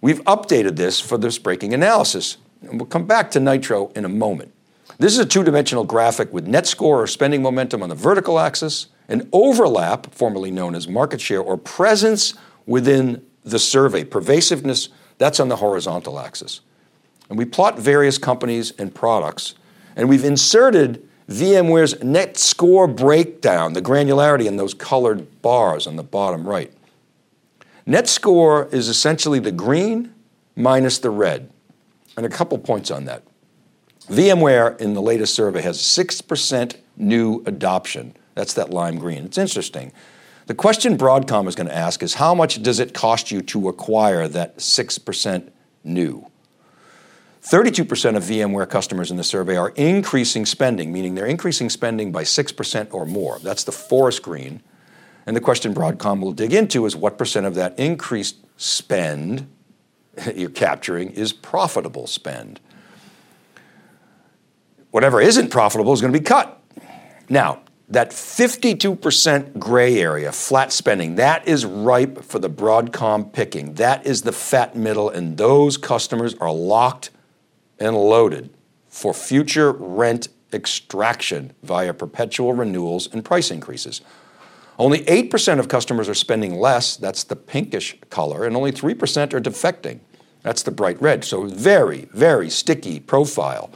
we've 0.00 0.22
updated 0.24 0.76
this 0.76 1.00
for 1.00 1.18
this 1.18 1.38
breaking 1.38 1.74
analysis. 1.74 2.36
And 2.62 2.80
we'll 2.80 2.86
come 2.86 3.06
back 3.06 3.30
to 3.32 3.40
Nitro 3.40 3.88
in 3.94 4.04
a 4.04 4.08
moment. 4.08 4.52
This 4.98 5.12
is 5.12 5.18
a 5.20 5.26
two-dimensional 5.26 5.84
graphic 5.84 6.32
with 6.32 6.46
net 6.46 6.66
score 6.66 7.02
or 7.02 7.06
spending 7.06 7.40
momentum 7.40 7.82
on 7.82 7.88
the 7.88 7.94
vertical 7.94 8.38
axis, 8.38 8.88
an 9.08 9.28
overlap, 9.32 10.12
formerly 10.12 10.50
known 10.50 10.74
as 10.74 10.88
market 10.88 11.20
share 11.20 11.40
or 11.40 11.56
presence 11.56 12.34
within 12.66 13.24
the 13.44 13.58
survey, 13.58 14.04
pervasiveness, 14.04 14.88
that's 15.18 15.40
on 15.40 15.48
the 15.48 15.56
horizontal 15.56 16.18
axis. 16.18 16.60
And 17.28 17.38
we 17.38 17.44
plot 17.44 17.78
various 17.78 18.18
companies 18.18 18.72
and 18.72 18.94
products, 18.94 19.54
and 19.96 20.08
we've 20.08 20.24
inserted 20.24 21.07
VMware's 21.28 22.02
net 22.02 22.38
score 22.38 22.86
breakdown, 22.86 23.74
the 23.74 23.82
granularity 23.82 24.46
in 24.46 24.56
those 24.56 24.72
colored 24.72 25.42
bars 25.42 25.86
on 25.86 25.96
the 25.96 26.02
bottom 26.02 26.48
right. 26.48 26.72
Net 27.84 28.08
score 28.08 28.66
is 28.72 28.88
essentially 28.88 29.38
the 29.38 29.52
green 29.52 30.14
minus 30.56 30.98
the 30.98 31.10
red. 31.10 31.50
And 32.16 32.26
a 32.26 32.30
couple 32.30 32.58
points 32.58 32.90
on 32.90 33.04
that. 33.04 33.22
VMware 34.08 34.80
in 34.80 34.94
the 34.94 35.02
latest 35.02 35.34
survey 35.34 35.60
has 35.62 35.78
6% 35.78 36.76
new 36.96 37.42
adoption. 37.46 38.14
That's 38.34 38.54
that 38.54 38.70
lime 38.70 38.98
green. 38.98 39.24
It's 39.24 39.38
interesting. 39.38 39.92
The 40.46 40.54
question 40.54 40.96
Broadcom 40.96 41.46
is 41.46 41.54
going 41.54 41.68
to 41.68 41.76
ask 41.76 42.02
is 42.02 42.14
how 42.14 42.34
much 42.34 42.62
does 42.62 42.80
it 42.80 42.94
cost 42.94 43.30
you 43.30 43.42
to 43.42 43.68
acquire 43.68 44.26
that 44.28 44.56
6% 44.56 45.50
new? 45.84 46.26
32% 47.42 48.16
of 48.16 48.24
VMware 48.24 48.68
customers 48.68 49.10
in 49.10 49.16
the 49.16 49.24
survey 49.24 49.56
are 49.56 49.70
increasing 49.70 50.44
spending, 50.44 50.92
meaning 50.92 51.14
they're 51.14 51.26
increasing 51.26 51.70
spending 51.70 52.10
by 52.10 52.24
6% 52.24 52.88
or 52.92 53.06
more. 53.06 53.38
That's 53.38 53.64
the 53.64 53.72
forest 53.72 54.22
green. 54.22 54.62
And 55.24 55.36
the 55.36 55.40
question 55.40 55.74
Broadcom 55.74 56.20
will 56.20 56.32
dig 56.32 56.52
into 56.52 56.86
is 56.86 56.96
what 56.96 57.18
percent 57.18 57.46
of 57.46 57.54
that 57.54 57.78
increased 57.78 58.36
spend 58.56 59.48
you're 60.34 60.50
capturing 60.50 61.10
is 61.10 61.32
profitable 61.32 62.06
spend. 62.06 62.60
Whatever 64.90 65.20
isn't 65.20 65.50
profitable 65.50 65.92
is 65.92 66.00
going 66.00 66.12
to 66.12 66.18
be 66.18 66.24
cut. 66.24 66.60
Now, 67.28 67.60
that 67.90 68.10
52% 68.10 69.58
gray 69.58 69.98
area, 69.98 70.32
flat 70.32 70.72
spending, 70.72 71.14
that 71.16 71.46
is 71.46 71.64
ripe 71.64 72.22
for 72.22 72.38
the 72.38 72.50
Broadcom 72.50 73.32
picking. 73.32 73.74
That 73.74 74.06
is 74.06 74.22
the 74.22 74.32
fat 74.32 74.76
middle, 74.76 75.08
and 75.08 75.36
those 75.36 75.76
customers 75.76 76.34
are 76.34 76.52
locked 76.52 77.10
and 77.78 77.96
loaded 77.96 78.50
for 78.88 79.14
future 79.14 79.72
rent 79.72 80.28
extraction 80.52 81.52
via 81.62 81.92
perpetual 81.92 82.54
renewals 82.54 83.12
and 83.12 83.24
price 83.24 83.50
increases. 83.50 84.00
Only 84.78 85.00
8% 85.00 85.58
of 85.58 85.68
customers 85.68 86.08
are 86.08 86.14
spending 86.14 86.58
less, 86.58 86.96
that's 86.96 87.24
the 87.24 87.36
pinkish 87.36 87.96
color, 88.10 88.44
and 88.44 88.56
only 88.56 88.72
3% 88.72 89.34
are 89.34 89.40
defecting, 89.40 89.98
that's 90.42 90.62
the 90.62 90.70
bright 90.70 91.00
red. 91.02 91.24
So, 91.24 91.44
very, 91.46 92.08
very 92.12 92.48
sticky 92.48 93.00
profile. 93.00 93.70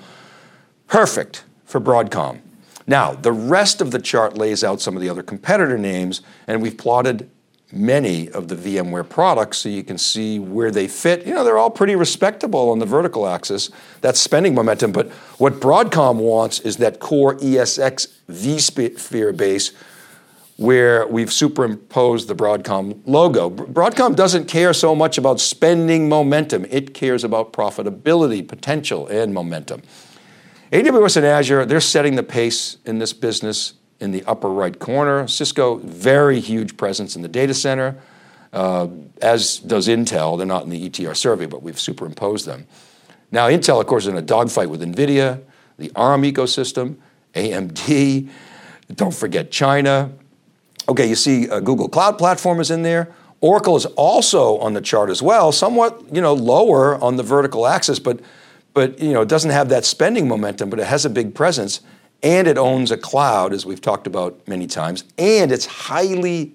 Perfect 0.86 1.44
for 1.64 1.80
Broadcom. 1.80 2.40
Now, 2.86 3.12
the 3.12 3.32
rest 3.32 3.80
of 3.80 3.90
the 3.90 3.98
chart 3.98 4.36
lays 4.36 4.62
out 4.62 4.80
some 4.80 4.96
of 4.96 5.02
the 5.02 5.08
other 5.08 5.22
competitor 5.22 5.78
names, 5.78 6.22
and 6.46 6.62
we've 6.62 6.78
plotted 6.78 7.30
many 7.72 8.28
of 8.30 8.48
the 8.48 8.54
VMware 8.54 9.08
products 9.08 9.58
so 9.58 9.68
you 9.68 9.82
can 9.82 9.96
see 9.96 10.38
where 10.38 10.70
they 10.70 10.86
fit. 10.86 11.26
You 11.26 11.34
know, 11.34 11.42
they're 11.42 11.58
all 11.58 11.70
pretty 11.70 11.96
respectable 11.96 12.70
on 12.70 12.78
the 12.78 12.86
vertical 12.86 13.26
axis. 13.26 13.70
That's 14.02 14.20
spending 14.20 14.54
momentum. 14.54 14.92
But 14.92 15.10
what 15.38 15.54
Broadcom 15.54 16.16
wants 16.16 16.60
is 16.60 16.76
that 16.76 17.00
core 17.00 17.36
ESX 17.36 18.08
vSphere 18.30 19.36
base 19.36 19.72
where 20.58 21.06
we've 21.06 21.32
superimposed 21.32 22.28
the 22.28 22.34
Broadcom 22.34 23.00
logo. 23.06 23.50
Broadcom 23.50 24.14
doesn't 24.14 24.46
care 24.46 24.74
so 24.74 24.94
much 24.94 25.16
about 25.18 25.40
spending 25.40 26.08
momentum, 26.08 26.66
it 26.70 26.94
cares 26.94 27.24
about 27.24 27.52
profitability, 27.52 28.46
potential, 28.46 29.06
and 29.08 29.32
momentum. 29.32 29.82
AWS 30.70 31.16
and 31.16 31.26
Azure, 31.26 31.66
they're 31.66 31.80
setting 31.80 32.16
the 32.16 32.22
pace 32.22 32.76
in 32.84 32.98
this 32.98 33.12
business 33.12 33.74
in 34.02 34.10
the 34.10 34.24
upper 34.24 34.48
right 34.48 34.78
corner. 34.78 35.28
Cisco, 35.28 35.76
very 35.76 36.40
huge 36.40 36.76
presence 36.76 37.14
in 37.14 37.22
the 37.22 37.28
data 37.28 37.54
center, 37.54 37.96
uh, 38.52 38.88
as 39.22 39.58
does 39.58 39.86
Intel. 39.86 40.36
They're 40.36 40.46
not 40.46 40.64
in 40.64 40.70
the 40.70 40.90
ETR 40.90 41.16
survey, 41.16 41.46
but 41.46 41.62
we've 41.62 41.78
superimposed 41.80 42.44
them. 42.44 42.66
Now, 43.30 43.48
Intel, 43.48 43.80
of 43.80 43.86
course, 43.86 44.04
is 44.04 44.08
in 44.08 44.16
a 44.16 44.22
dogfight 44.22 44.68
with 44.68 44.82
NVIDIA, 44.82 45.40
the 45.78 45.92
ARM 45.94 46.22
ecosystem, 46.22 46.96
AMD, 47.34 48.28
don't 48.94 49.14
forget 49.14 49.50
China. 49.50 50.12
Okay, 50.88 51.08
you 51.08 51.14
see 51.14 51.48
uh, 51.48 51.60
Google 51.60 51.88
Cloud 51.88 52.18
Platform 52.18 52.60
is 52.60 52.70
in 52.70 52.82
there. 52.82 53.14
Oracle 53.40 53.76
is 53.76 53.86
also 53.86 54.58
on 54.58 54.74
the 54.74 54.80
chart 54.80 55.10
as 55.10 55.22
well, 55.22 55.50
somewhat 55.50 56.02
you 56.12 56.20
know 56.20 56.34
lower 56.34 56.96
on 57.02 57.16
the 57.16 57.22
vertical 57.22 57.66
axis, 57.66 57.98
but 57.98 58.20
but 58.74 59.00
you 59.00 59.12
know 59.12 59.22
it 59.22 59.28
doesn't 59.28 59.52
have 59.52 59.68
that 59.70 59.84
spending 59.84 60.28
momentum, 60.28 60.68
but 60.68 60.78
it 60.78 60.86
has 60.86 61.04
a 61.04 61.10
big 61.10 61.34
presence 61.34 61.80
and 62.22 62.46
it 62.46 62.56
owns 62.56 62.90
a 62.90 62.96
cloud, 62.96 63.52
as 63.52 63.66
we've 63.66 63.80
talked 63.80 64.06
about 64.06 64.46
many 64.46 64.66
times, 64.66 65.04
and 65.18 65.50
it's 65.50 65.66
highly 65.66 66.54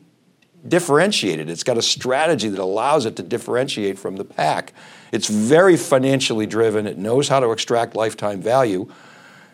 differentiated. 0.67 1.50
It's 1.50 1.63
got 1.63 1.77
a 1.77 1.81
strategy 1.81 2.50
that 2.50 2.59
allows 2.59 3.05
it 3.05 3.15
to 3.17 3.24
differentiate 3.24 3.97
from 3.97 4.17
the 4.17 4.25
pack. 4.25 4.74
It's 5.12 5.27
very 5.27 5.77
financially 5.77 6.45
driven. 6.45 6.88
It 6.88 6.97
knows 6.97 7.27
how 7.27 7.39
to 7.39 7.51
extract 7.51 7.95
lifetime 7.95 8.41
value. 8.41 8.79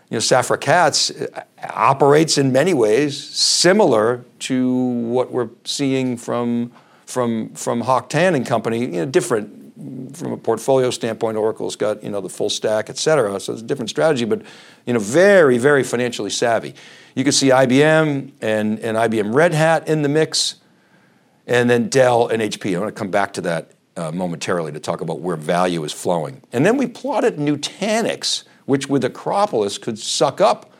You 0.09 0.17
know, 0.17 0.19
Safra 0.19 0.59
Catz 0.59 1.11
uh, 1.11 1.43
operates 1.71 2.37
in 2.37 2.51
many 2.51 2.73
ways 2.73 3.21
similar 3.21 4.23
to 4.39 4.73
what 4.73 5.31
we're 5.31 5.49
seeing 5.63 6.17
from 6.17 6.71
from 7.05 7.49
from 7.49 7.81
Hock 7.81 8.09
Tan 8.09 8.35
and 8.35 8.45
Company. 8.45 8.81
You 8.81 8.87
know, 8.87 9.05
different 9.05 9.62
from 10.13 10.31
a 10.31 10.37
portfolio 10.37 10.89
standpoint, 10.89 11.37
Oracle's 11.37 11.75
got 11.75 12.03
you 12.03 12.09
know 12.09 12.21
the 12.21 12.29
full 12.29 12.49
stack, 12.49 12.89
et 12.89 12.97
cetera. 12.97 13.39
So 13.39 13.53
it's 13.53 13.61
a 13.61 13.65
different 13.65 13.89
strategy, 13.89 14.25
but 14.25 14.41
you 14.85 14.93
know 14.93 14.99
very 14.99 15.57
very 15.57 15.83
financially 15.83 16.29
savvy. 16.29 16.75
You 17.15 17.23
can 17.23 17.33
see 17.33 17.49
IBM 17.49 18.31
and, 18.41 18.79
and 18.79 18.97
IBM 18.97 19.33
Red 19.33 19.53
Hat 19.53 19.87
in 19.87 20.01
the 20.01 20.09
mix, 20.09 20.55
and 21.45 21.69
then 21.69 21.89
Dell 21.89 22.27
and 22.27 22.41
HP. 22.41 22.73
I'm 22.73 22.81
going 22.81 22.85
to 22.87 22.91
come 22.91 23.11
back 23.11 23.33
to 23.33 23.41
that 23.41 23.71
uh, 23.95 24.11
momentarily 24.11 24.71
to 24.71 24.79
talk 24.79 25.01
about 25.01 25.19
where 25.19 25.35
value 25.35 25.83
is 25.83 25.93
flowing. 25.93 26.41
And 26.51 26.65
then 26.65 26.77
we 26.77 26.87
plotted 26.87 27.37
Nutanix, 27.37 28.43
which 28.65 28.89
with 28.89 29.03
Acropolis 29.03 29.77
could 29.77 29.99
suck 29.99 30.41
up 30.41 30.71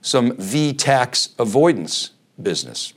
some 0.00 0.36
V 0.36 0.72
tax 0.72 1.30
avoidance 1.38 2.12
business. 2.40 2.94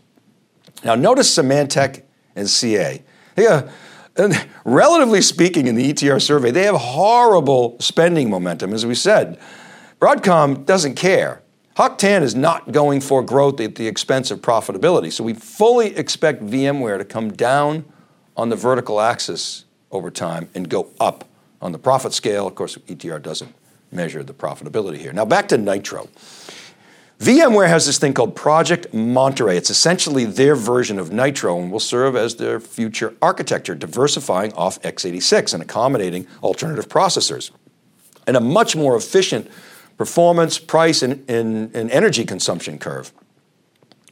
Now 0.84 0.96
notice 0.96 1.36
Symantec 1.36 2.04
and 2.36 2.50
CA. 2.50 3.04
Yeah 3.36 3.70
and 4.16 4.48
relatively 4.66 5.22
speaking, 5.22 5.68
in 5.68 5.76
the 5.76 5.94
ETR 5.94 6.22
survey, 6.22 6.52
they 6.52 6.64
have 6.64 6.76
horrible 6.76 7.78
spending 7.80 8.30
momentum, 8.30 8.74
as 8.74 8.86
we 8.86 8.96
said. 8.96 9.40
Broadcom 10.00 10.66
doesn't 10.66 10.96
care. 10.96 11.42
Hock 11.76 11.98
Tan 11.98 12.24
is 12.24 12.36
not 12.36 12.72
going 12.72 13.00
for 13.00 13.24
growth 13.24 13.62
at 13.62 13.76
the 13.76 13.88
expense 13.88 14.32
of 14.32 14.42
profitability. 14.42 15.14
So 15.14 15.24
we 15.24 15.34
fully 15.34 15.96
expect 15.96 16.46
VMware 16.46 16.98
to 16.98 17.06
come 17.06 17.32
down 17.32 17.86
on 18.36 18.50
the 18.50 18.56
vertical 18.56 19.00
axis 19.00 19.66
over 19.92 20.12
time 20.12 20.50
and 20.54 20.70
go 20.70 20.90
up 21.00 21.26
on 21.62 21.72
the 21.72 21.80
profit 21.80 22.14
scale. 22.14 22.48
Of 22.48 22.56
course, 22.56 22.76
ETR 22.88 23.22
doesn't 23.22 23.54
measure 23.92 24.24
the 24.24 24.34
profitability 24.34 24.98
here. 24.98 25.14
Now 25.14 25.26
back 25.26 25.48
to 25.50 25.58
Nitro. 25.58 26.10
VMware 27.20 27.68
has 27.68 27.86
this 27.86 27.98
thing 27.98 28.14
called 28.14 28.34
Project 28.34 28.94
Monterey. 28.94 29.58
It's 29.58 29.70
essentially 29.70 30.24
their 30.24 30.56
version 30.56 30.98
of 30.98 31.12
Nitro 31.12 31.60
and 31.60 31.70
will 31.70 31.82
serve 31.82 32.16
as 32.16 32.38
their 32.38 32.62
future 32.62 33.14
architecture, 33.22 33.76
diversifying 33.76 34.54
off 34.54 34.82
x86 34.84 35.54
and 35.54 35.62
accommodating 35.62 36.28
alternative 36.42 36.88
processors. 36.88 37.52
And 38.26 38.38
a 38.38 38.40
much 38.40 38.78
more 38.78 38.96
efficient 38.96 39.50
performance, 39.98 40.60
price, 40.60 41.02
and, 41.02 41.30
and, 41.30 41.76
and 41.76 41.92
energy 41.92 42.24
consumption 42.24 42.80
curve. 42.80 43.12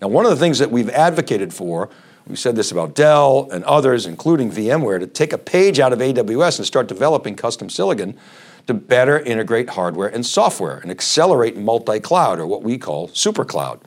Now, 0.01 0.09
one 0.09 0.25
of 0.25 0.31
the 0.31 0.37
things 0.37 0.59
that 0.59 0.69
we've 0.69 0.89
advocated 0.89 1.53
for, 1.53 1.89
we 2.27 2.35
said 2.35 2.57
this 2.57 2.73
about 2.73 2.93
Dell 2.93 3.47
and 3.53 3.63
others, 3.63 4.05
including 4.05 4.51
VMware, 4.51 4.99
to 4.99 5.07
take 5.07 5.31
a 5.31 5.37
page 5.37 5.79
out 5.79 5.93
of 5.93 5.99
AWS 5.99 6.59
and 6.59 6.67
start 6.67 6.87
developing 6.87 7.37
custom 7.37 7.69
silicon 7.69 8.17
to 8.67 8.73
better 8.73 9.19
integrate 9.19 9.69
hardware 9.69 10.07
and 10.09 10.25
software 10.25 10.77
and 10.77 10.91
accelerate 10.91 11.57
multi 11.57 11.99
cloud, 11.99 12.39
or 12.39 12.45
what 12.45 12.63
we 12.63 12.77
call 12.77 13.07
super 13.09 13.45
cloud. 13.45 13.81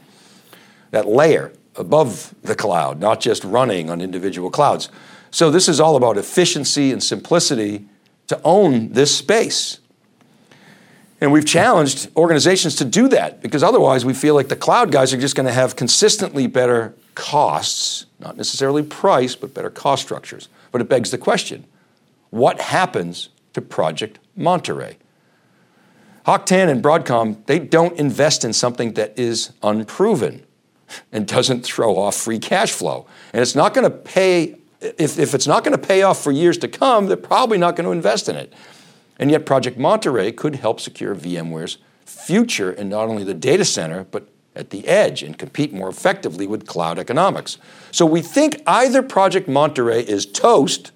That 0.90 1.06
layer 1.06 1.52
above 1.76 2.34
the 2.42 2.54
cloud, 2.54 2.98
not 2.98 3.20
just 3.20 3.44
running 3.44 3.90
on 3.90 4.00
individual 4.00 4.50
clouds. 4.50 4.88
So, 5.30 5.50
this 5.50 5.68
is 5.68 5.78
all 5.78 5.96
about 5.96 6.16
efficiency 6.16 6.90
and 6.90 7.02
simplicity 7.02 7.86
to 8.26 8.40
own 8.42 8.92
this 8.92 9.14
space. 9.14 9.78
And 11.20 11.32
we've 11.32 11.44
challenged 11.44 12.08
organizations 12.16 12.76
to 12.76 12.84
do 12.84 13.08
that 13.08 13.42
because 13.42 13.62
otherwise 13.62 14.06
we 14.06 14.14
feel 14.14 14.34
like 14.34 14.48
the 14.48 14.56
cloud 14.56 14.90
guys 14.90 15.12
are 15.12 15.20
just 15.20 15.36
going 15.36 15.46
to 15.46 15.52
have 15.52 15.76
consistently 15.76 16.46
better 16.46 16.94
costs, 17.14 18.06
not 18.18 18.38
necessarily 18.38 18.82
price, 18.82 19.36
but 19.36 19.52
better 19.52 19.68
cost 19.68 20.02
structures. 20.02 20.48
But 20.72 20.80
it 20.80 20.88
begs 20.88 21.10
the 21.10 21.18
question 21.18 21.66
what 22.30 22.60
happens 22.60 23.28
to 23.52 23.60
Project 23.60 24.18
Monterey? 24.40 24.96
Hock 26.26 26.46
Tan 26.46 26.68
and 26.68 26.82
Broadcom, 26.82 27.44
they 27.46 27.58
don't 27.58 27.98
invest 27.98 28.44
in 28.44 28.52
something 28.52 28.94
that 28.94 29.18
is 29.18 29.52
unproven 29.62 30.44
and 31.12 31.26
doesn't 31.26 31.62
throw 31.62 31.96
off 31.96 32.16
free 32.16 32.38
cash 32.38 32.72
flow. 32.72 33.06
And 33.32 33.42
it's 33.42 33.54
not 33.54 33.74
going 33.74 33.84
to 33.84 33.96
pay, 33.96 34.56
if, 34.80 35.18
if 35.18 35.34
it's 35.34 35.46
not 35.46 35.64
going 35.64 35.78
to 35.78 35.86
pay 35.86 36.02
off 36.02 36.22
for 36.22 36.32
years 36.32 36.58
to 36.58 36.68
come, 36.68 37.06
they're 37.06 37.16
probably 37.16 37.58
not 37.58 37.76
going 37.76 37.84
to 37.86 37.92
invest 37.92 38.28
in 38.28 38.36
it. 38.36 38.52
And 39.18 39.30
yet, 39.30 39.44
Project 39.44 39.78
Monterey 39.78 40.32
could 40.32 40.56
help 40.56 40.80
secure 40.80 41.14
VMware's 41.14 41.78
future 42.04 42.72
in 42.72 42.88
not 42.88 43.08
only 43.08 43.22
the 43.22 43.34
data 43.34 43.64
center, 43.64 44.04
but 44.04 44.28
at 44.56 44.70
the 44.70 44.86
edge 44.88 45.22
and 45.22 45.38
compete 45.38 45.72
more 45.72 45.88
effectively 45.88 46.46
with 46.46 46.66
cloud 46.66 46.98
economics. 46.98 47.58
So 47.92 48.04
we 48.04 48.20
think 48.20 48.62
either 48.66 49.02
Project 49.02 49.48
Monterey 49.48 50.02
is 50.02 50.26
toast 50.26 50.90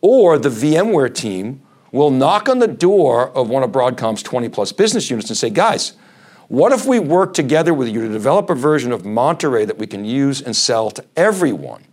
or 0.00 0.38
the 0.38 0.48
VMware 0.48 1.12
team 1.14 1.62
will 1.94 2.10
knock 2.10 2.48
on 2.48 2.58
the 2.58 2.66
door 2.68 3.30
of 3.30 3.48
one 3.48 3.62
of 3.62 3.70
Broadcom's 3.70 4.22
20 4.22 4.48
plus 4.48 4.72
business 4.72 5.08
units 5.10 5.30
and 5.30 5.36
say, 5.36 5.48
guys, 5.48 5.92
what 6.48 6.72
if 6.72 6.86
we 6.86 6.98
work 6.98 7.34
together 7.34 7.72
with 7.72 7.88
you 7.88 8.00
to 8.00 8.08
develop 8.08 8.50
a 8.50 8.54
version 8.54 8.90
of 8.90 9.04
Monterey 9.04 9.64
that 9.64 9.78
we 9.78 9.86
can 9.86 10.04
use 10.04 10.42
and 10.42 10.54
sell 10.54 10.90
to 10.90 11.04
everyone? 11.16 11.84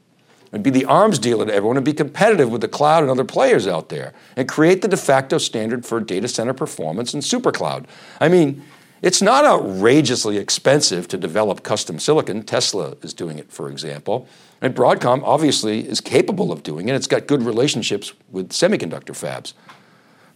and 0.54 0.64
be 0.64 0.70
the 0.70 0.84
arms 0.84 1.18
dealer 1.18 1.46
to 1.46 1.54
everyone 1.54 1.78
and 1.78 1.86
be 1.86 1.94
competitive 1.94 2.52
with 2.52 2.60
the 2.60 2.68
cloud 2.68 3.04
and 3.04 3.10
other 3.10 3.24
players 3.24 3.68
out 3.68 3.88
there 3.88 4.12
and 4.36 4.50
create 4.50 4.82
the 4.82 4.88
de 4.90 4.98
facto 4.98 5.38
standard 5.38 5.86
for 5.86 6.02
data 6.02 6.28
center 6.28 6.54
performance 6.54 7.14
and 7.14 7.24
supercloud. 7.24 7.86
I 8.20 8.28
mean, 8.28 8.62
it's 9.02 9.22
not 9.22 9.46
outrageously 9.46 10.38
expensive 10.38 11.08
to 11.08 11.18
develop 11.18 11.64
custom 11.64 12.00
silicon. 12.00 12.44
Tesla 12.44 12.98
is 13.02 13.14
doing 13.14 13.40
it, 13.40 13.50
for 13.50 13.70
example. 13.70 14.28
And 14.62 14.76
Broadcom 14.76 15.22
obviously 15.24 15.88
is 15.88 16.02
capable 16.02 16.52
of 16.52 16.64
doing 16.64 16.90
it. 16.90 16.96
It's 16.96 17.08
got 17.08 17.28
good 17.28 17.44
relationships 17.44 18.14
with 18.30 18.50
semiconductor 18.50 19.16
fabs. 19.16 19.54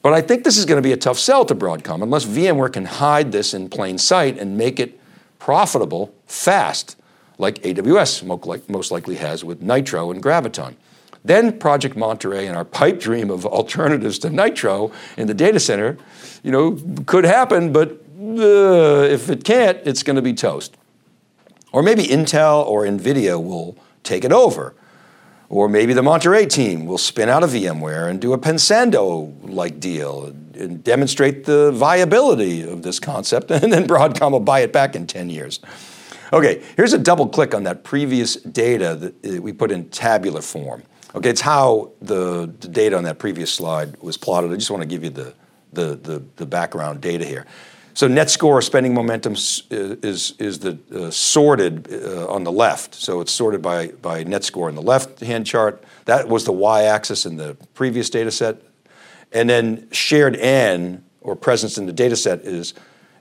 But 0.05 0.13
I 0.13 0.21
think 0.21 0.43
this 0.43 0.55
is 0.55 0.65
going 0.65 0.77
to 0.77 0.87
be 0.87 0.93
a 0.93 0.97
tough 0.97 1.17
sell 1.17 1.45
to 1.45 1.55
Broadcom 1.55 2.03
unless 2.03 2.25
VMware 2.25 2.71
can 2.71 2.85
hide 2.85 3.31
this 3.31 3.55
in 3.55 3.69
plain 3.69 3.97
sight 3.97 4.37
and 4.37 4.55
make 4.55 4.79
it 4.79 4.99
profitable 5.39 6.13
fast 6.27 6.95
like 7.39 7.55
AWS 7.63 8.69
most 8.69 8.91
likely 8.91 9.15
has 9.15 9.43
with 9.43 9.63
Nitro 9.63 10.11
and 10.11 10.21
Graviton. 10.21 10.75
Then 11.23 11.57
Project 11.57 11.97
Monterey 11.97 12.45
and 12.45 12.55
our 12.55 12.63
pipe 12.63 12.99
dream 12.99 13.31
of 13.31 13.47
alternatives 13.47 14.19
to 14.19 14.29
Nitro 14.29 14.91
in 15.17 15.25
the 15.25 15.33
data 15.33 15.59
center, 15.59 15.97
you 16.43 16.51
know, 16.51 16.79
could 17.07 17.23
happen, 17.23 17.73
but 17.73 17.93
uh, 18.19 19.07
if 19.09 19.27
it 19.31 19.43
can't, 19.43 19.79
it's 19.85 20.03
going 20.03 20.17
to 20.17 20.21
be 20.21 20.35
toast. 20.35 20.77
Or 21.71 21.81
maybe 21.81 22.03
Intel 22.03 22.63
or 22.63 22.83
NVIDIA 22.83 23.43
will 23.43 23.75
take 24.03 24.23
it 24.23 24.31
over. 24.31 24.75
Or 25.49 25.69
maybe 25.69 25.93
the 25.93 26.03
Monterey 26.03 26.45
team 26.47 26.85
will 26.85 26.97
spin 26.97 27.29
out 27.29 27.43
of 27.43 27.51
VMware 27.51 28.09
and 28.09 28.19
do 28.19 28.33
a 28.33 28.37
Pensando 28.37 29.33
like 29.43 29.79
deal 29.79 30.33
and 30.53 30.83
demonstrate 30.83 31.45
the 31.45 31.71
viability 31.71 32.61
of 32.63 32.81
this 32.81 32.99
concept, 32.99 33.51
and 33.51 33.71
then 33.71 33.87
Broadcom 33.87 34.31
will 34.31 34.39
buy 34.39 34.61
it 34.61 34.73
back 34.73 34.95
in 34.95 35.05
10 35.05 35.29
years. 35.29 35.59
Okay, 36.33 36.63
here's 36.75 36.93
a 36.93 36.97
double 36.97 37.27
click 37.27 37.53
on 37.53 37.63
that 37.63 37.83
previous 37.83 38.35
data 38.35 38.95
that 38.95 39.37
uh, 39.37 39.41
we 39.41 39.53
put 39.53 39.71
in 39.71 39.89
tabular 39.89 40.41
form. 40.41 40.83
Okay, 41.13 41.29
it's 41.29 41.41
how 41.41 41.91
the, 42.01 42.51
the 42.59 42.67
data 42.67 42.97
on 42.97 43.03
that 43.03 43.19
previous 43.19 43.53
slide 43.53 43.95
was 44.01 44.17
plotted. 44.17 44.51
I 44.51 44.55
just 44.55 44.71
want 44.71 44.81
to 44.81 44.87
give 44.87 45.03
you 45.03 45.11
the, 45.11 45.33
the, 45.71 45.95
the, 45.95 46.23
the 46.35 46.45
background 46.45 46.99
data 46.99 47.23
here. 47.23 47.45
So 47.95 48.09
net 48.09 48.29
score 48.29 48.61
spending 48.61 48.93
momentum 48.93 49.33
uh, 49.33 49.95
is, 50.03 50.33
is 50.37 50.59
the 50.59 50.77
uh, 50.93 51.09
sorted 51.11 51.91
uh, 51.91 52.27
on 52.27 52.43
the 52.43 52.51
left. 52.51 52.93
So 52.93 53.21
it's 53.21 53.31
sorted 53.31 53.61
by, 53.61 53.87
by 53.87 54.23
net 54.23 54.43
score 54.43 54.67
in 54.67 54.75
the 54.75 54.81
left-hand 54.81 55.47
chart. 55.47 55.81
That 56.03 56.27
was 56.27 56.43
the 56.43 56.51
y-axis 56.51 57.25
in 57.25 57.37
the 57.37 57.55
previous 57.73 58.09
data 58.09 58.31
set. 58.31 58.61
And 59.31 59.49
then 59.49 59.87
shared 59.91 60.35
N, 60.35 61.05
or 61.21 61.37
presence 61.37 61.77
in 61.77 61.85
the 61.85 61.93
data 61.93 62.15
set, 62.15 62.41
is 62.41 62.73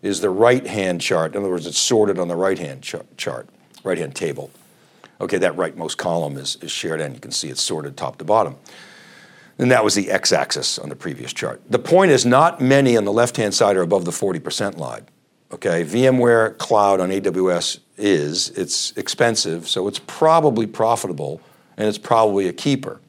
is 0.03 0.21
the 0.21 0.29
right-hand 0.29 1.01
chart. 1.01 1.35
In 1.35 1.41
other 1.41 1.51
words, 1.51 1.67
it's 1.67 1.79
sorted 1.79 2.19
on 2.19 2.29
the 2.29 2.37
right-hand 2.37 2.83
ch- 2.83 2.97
chart, 3.17 3.49
right-hand 3.85 4.15
table. 4.15 4.51
Okay, 5.19 5.39
that 5.39 5.57
rightmost 5.57 5.97
column 5.97 6.37
is, 6.37 6.57
is 6.57 6.71
shared 6.71 7.01
N. 7.01 7.15
You 7.15 7.21
can 7.21 7.31
see 7.31 7.49
it's 7.49 7.63
sorted 7.63 7.97
top 7.97 8.19
to 8.19 8.25
bottom. 8.25 8.57
And 9.59 9.71
that 9.71 9.85
was 9.85 9.95
the 9.95 10.11
x-axis 10.11 10.79
on 10.79 10.89
the 10.89 10.97
previous 10.97 11.33
chart. 11.33 11.63
The 11.71 11.79
point 11.79 12.11
is 12.11 12.27
not 12.27 12.61
many 12.61 12.97
on 12.97 13.05
the 13.05 13.13
left-hand 13.13 13.55
side 13.55 13.77
are 13.77 13.83
above 13.83 14.05
the 14.05 14.11
40% 14.11 14.79
line. 14.79 15.07
Okay, 15.53 15.85
VMware 15.85 16.59
Cloud 16.59 17.01
on 17.01 17.11
AWS 17.11 17.79
is, 17.97 18.51
it's 18.51 18.91
expensive, 18.97 19.69
so 19.69 19.87
it's 19.87 20.01
probably 20.01 20.67
profitable, 20.67 21.41
and 21.77 21.87
it's 21.87 21.99
probably 21.99 22.49
a 22.49 22.53
keeper. 22.53 23.01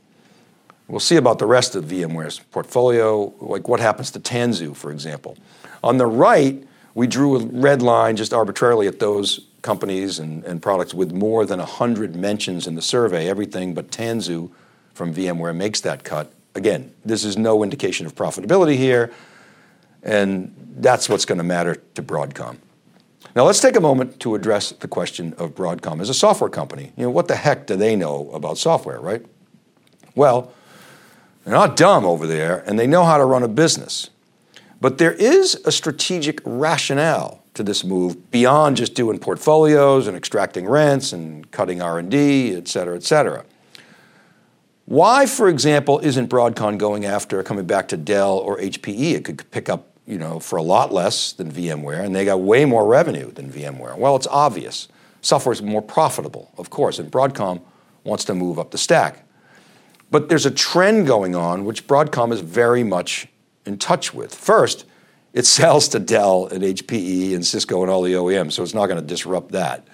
We'll 0.88 1.00
see 1.00 1.16
about 1.16 1.40
the 1.40 1.48
rest 1.48 1.76
of 1.76 1.86
VMware's 1.86 2.40
portfolio, 2.52 3.34
like 3.40 3.68
what 3.68 3.80
happens 3.80 4.12
to 4.12 4.20
Tanzu, 4.20 4.76
for 4.76 4.92
example. 4.92 5.38
On 5.84 5.98
the 5.98 6.06
right, 6.06 6.64
we 6.94 7.08
drew 7.08 7.38
a 7.38 7.46
red 7.46 7.82
line 7.82 8.16
just 8.16 8.34
arbitrarily 8.34 8.88
at 8.88 9.00
those 9.00 9.48
companies 9.64 10.20
and, 10.20 10.44
and 10.44 10.62
products 10.62 10.94
with 10.94 11.12
more 11.12 11.46
than 11.46 11.58
100 11.58 12.16
mentions 12.16 12.68
in 12.68 12.76
the 12.76 12.82
survey. 12.84 13.28
Everything 13.28 13.74
but 13.74 13.90
Tanzu 13.90 14.52
from 14.96 15.14
VMware 15.14 15.56
makes 15.56 15.82
that 15.82 16.04
cut. 16.04 16.32
Again, 16.56 16.92
this 17.04 17.24
is 17.24 17.38
no 17.38 17.64
indication 17.64 18.06
of 18.06 18.16
profitability 18.16 18.78
here, 18.78 19.12
and 20.02 20.56
that's 20.78 21.10
what's 21.10 21.26
going 21.26 21.38
to 21.38 21.44
matter 21.44 21.76
to 21.94 22.02
Broadcom. 22.02 22.58
Now 23.36 23.44
let's 23.44 23.60
take 23.60 23.76
a 23.76 23.82
moment 23.82 24.20
to 24.22 24.34
address 24.36 24.72
the 24.72 24.88
question 24.88 25.34
of 25.38 25.54
Broadcom 25.54 26.00
as 26.00 26.10
a 26.10 26.14
software 26.14 26.50
company. 26.50 26.94
You 26.96 27.04
know, 27.04 27.10
what 27.10 27.28
the 27.28 27.36
heck 27.36 27.68
do 27.68 27.76
they 27.76 27.98
know 27.98 28.32
about 28.32 28.58
software, 28.58 29.02
right? 29.02 29.26
Well, 30.16 30.54
they're 31.44 31.54
not 31.54 31.76
dumb 31.76 32.06
over 32.06 32.26
there, 32.26 32.64
and 32.66 32.80
they 32.80 32.88
know 32.88 33.04
how 33.04 33.18
to 33.18 33.26
run 33.26 33.44
a 33.44 33.50
business. 33.50 34.10
But 34.80 34.98
there 34.98 35.12
is 35.12 35.56
a 35.66 35.72
strategic 35.72 36.40
rationale 36.46 37.44
to 37.56 37.64
this 37.64 37.84
move 37.84 38.32
beyond 38.32 38.78
just 38.78 38.94
doing 38.94 39.20
portfolios 39.20 40.08
and 40.08 40.16
extracting 40.16 40.68
rents 40.68 41.12
and 41.12 41.50
cutting 41.52 41.82
R&D, 41.82 42.56
et 42.56 42.68
cetera, 42.70 42.96
et 42.96 43.04
cetera. 43.04 43.44
Why, 44.86 45.26
for 45.26 45.50
example, 45.50 46.00
isn't 46.00 46.30
Broadcom 46.30 46.78
going 46.78 47.06
after 47.06 47.42
coming 47.42 47.66
back 47.66 47.88
to 47.88 47.98
Dell 47.98 48.38
or 48.38 48.60
HPE? 48.60 49.14
It 49.16 49.26
could 49.26 49.50
pick 49.50 49.68
up, 49.68 49.88
you 50.06 50.20
know, 50.20 50.40
for 50.40 50.58
a 50.58 50.62
lot 50.62 50.94
less 50.94 51.34
than 51.34 51.52
VMware, 51.52 52.04
and 52.04 52.16
they 52.16 52.24
got 52.24 52.40
way 52.40 52.66
more 52.66 52.86
revenue 52.86 53.32
than 53.32 53.52
VMware. 53.52 53.98
Well, 53.98 54.16
it's 54.16 54.28
obvious. 54.28 54.88
Software 55.22 55.54
is 55.54 55.62
more 55.64 55.82
profitable, 55.82 56.52
of 56.58 56.70
course, 56.70 57.00
and 57.00 57.12
Broadcom 57.12 57.62
wants 58.04 58.26
to 58.26 58.36
move 58.36 58.60
up 58.60 58.70
the 58.70 58.78
stack. 58.78 59.28
But 60.12 60.30
there's 60.30 60.46
a 60.46 60.52
trend 60.52 61.08
going 61.08 61.36
on 61.36 61.66
which 61.66 61.88
Broadcom 61.88 62.32
is 62.32 62.42
very 62.42 62.84
much 62.84 63.28
in 63.66 63.80
touch 63.80 64.14
with. 64.14 64.36
First, 64.36 64.86
it 65.34 65.46
sells 65.48 65.88
to 65.90 66.00
Dell 66.00 66.46
and 66.46 66.64
HPE 66.64 67.34
and 67.34 67.44
Cisco 67.44 67.82
and 67.82 67.90
all 67.90 68.04
the 68.04 68.14
OEMs, 68.14 68.52
so 68.52 68.62
it's 68.62 68.76
not 68.76 68.86
going 68.86 69.02
to 69.02 69.06
disrupt 69.06 69.52
that. 69.54 69.88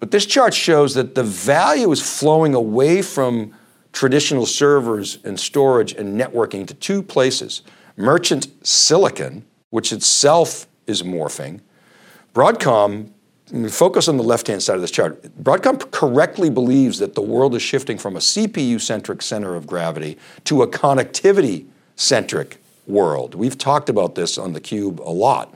But 0.00 0.10
this 0.10 0.24
chart 0.24 0.54
shows 0.54 0.94
that 0.94 1.14
the 1.14 1.22
value 1.22 1.90
is 1.92 2.00
flowing 2.00 2.54
away 2.54 3.02
from 3.02 3.54
traditional 3.96 4.44
servers 4.44 5.18
and 5.24 5.40
storage 5.40 5.94
and 5.94 6.20
networking 6.20 6.66
to 6.66 6.74
two 6.74 7.02
places 7.02 7.62
merchant 7.96 8.46
silicon, 8.62 9.42
which 9.70 9.90
itself 9.90 10.66
is 10.86 11.02
morphing. 11.02 11.60
Broadcom, 12.34 13.08
focus 13.70 14.06
on 14.06 14.18
the 14.18 14.22
left 14.22 14.48
hand 14.48 14.62
side 14.62 14.74
of 14.74 14.82
this 14.82 14.90
chart. 14.90 15.22
Broadcom 15.42 15.90
correctly 15.92 16.50
believes 16.50 16.98
that 16.98 17.14
the 17.14 17.22
world 17.22 17.54
is 17.54 17.62
shifting 17.62 17.96
from 17.96 18.16
a 18.16 18.18
CPU 18.18 18.78
centric 18.78 19.22
center 19.22 19.54
of 19.54 19.66
gravity 19.66 20.18
to 20.44 20.60
a 20.60 20.68
connectivity 20.68 21.64
centric 21.94 22.58
world. 22.86 23.34
We've 23.34 23.56
talked 23.56 23.88
about 23.88 24.14
this 24.14 24.36
on 24.36 24.52
theCUBE 24.52 24.98
a 24.98 25.10
lot. 25.10 25.54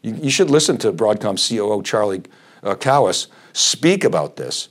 You, 0.00 0.14
you 0.14 0.30
should 0.30 0.48
listen 0.48 0.78
to 0.78 0.94
Broadcom 0.94 1.36
COO 1.36 1.82
Charlie 1.82 2.22
uh, 2.62 2.74
Kawwas 2.74 3.26
speak 3.52 4.02
about 4.02 4.36
this. 4.36 4.70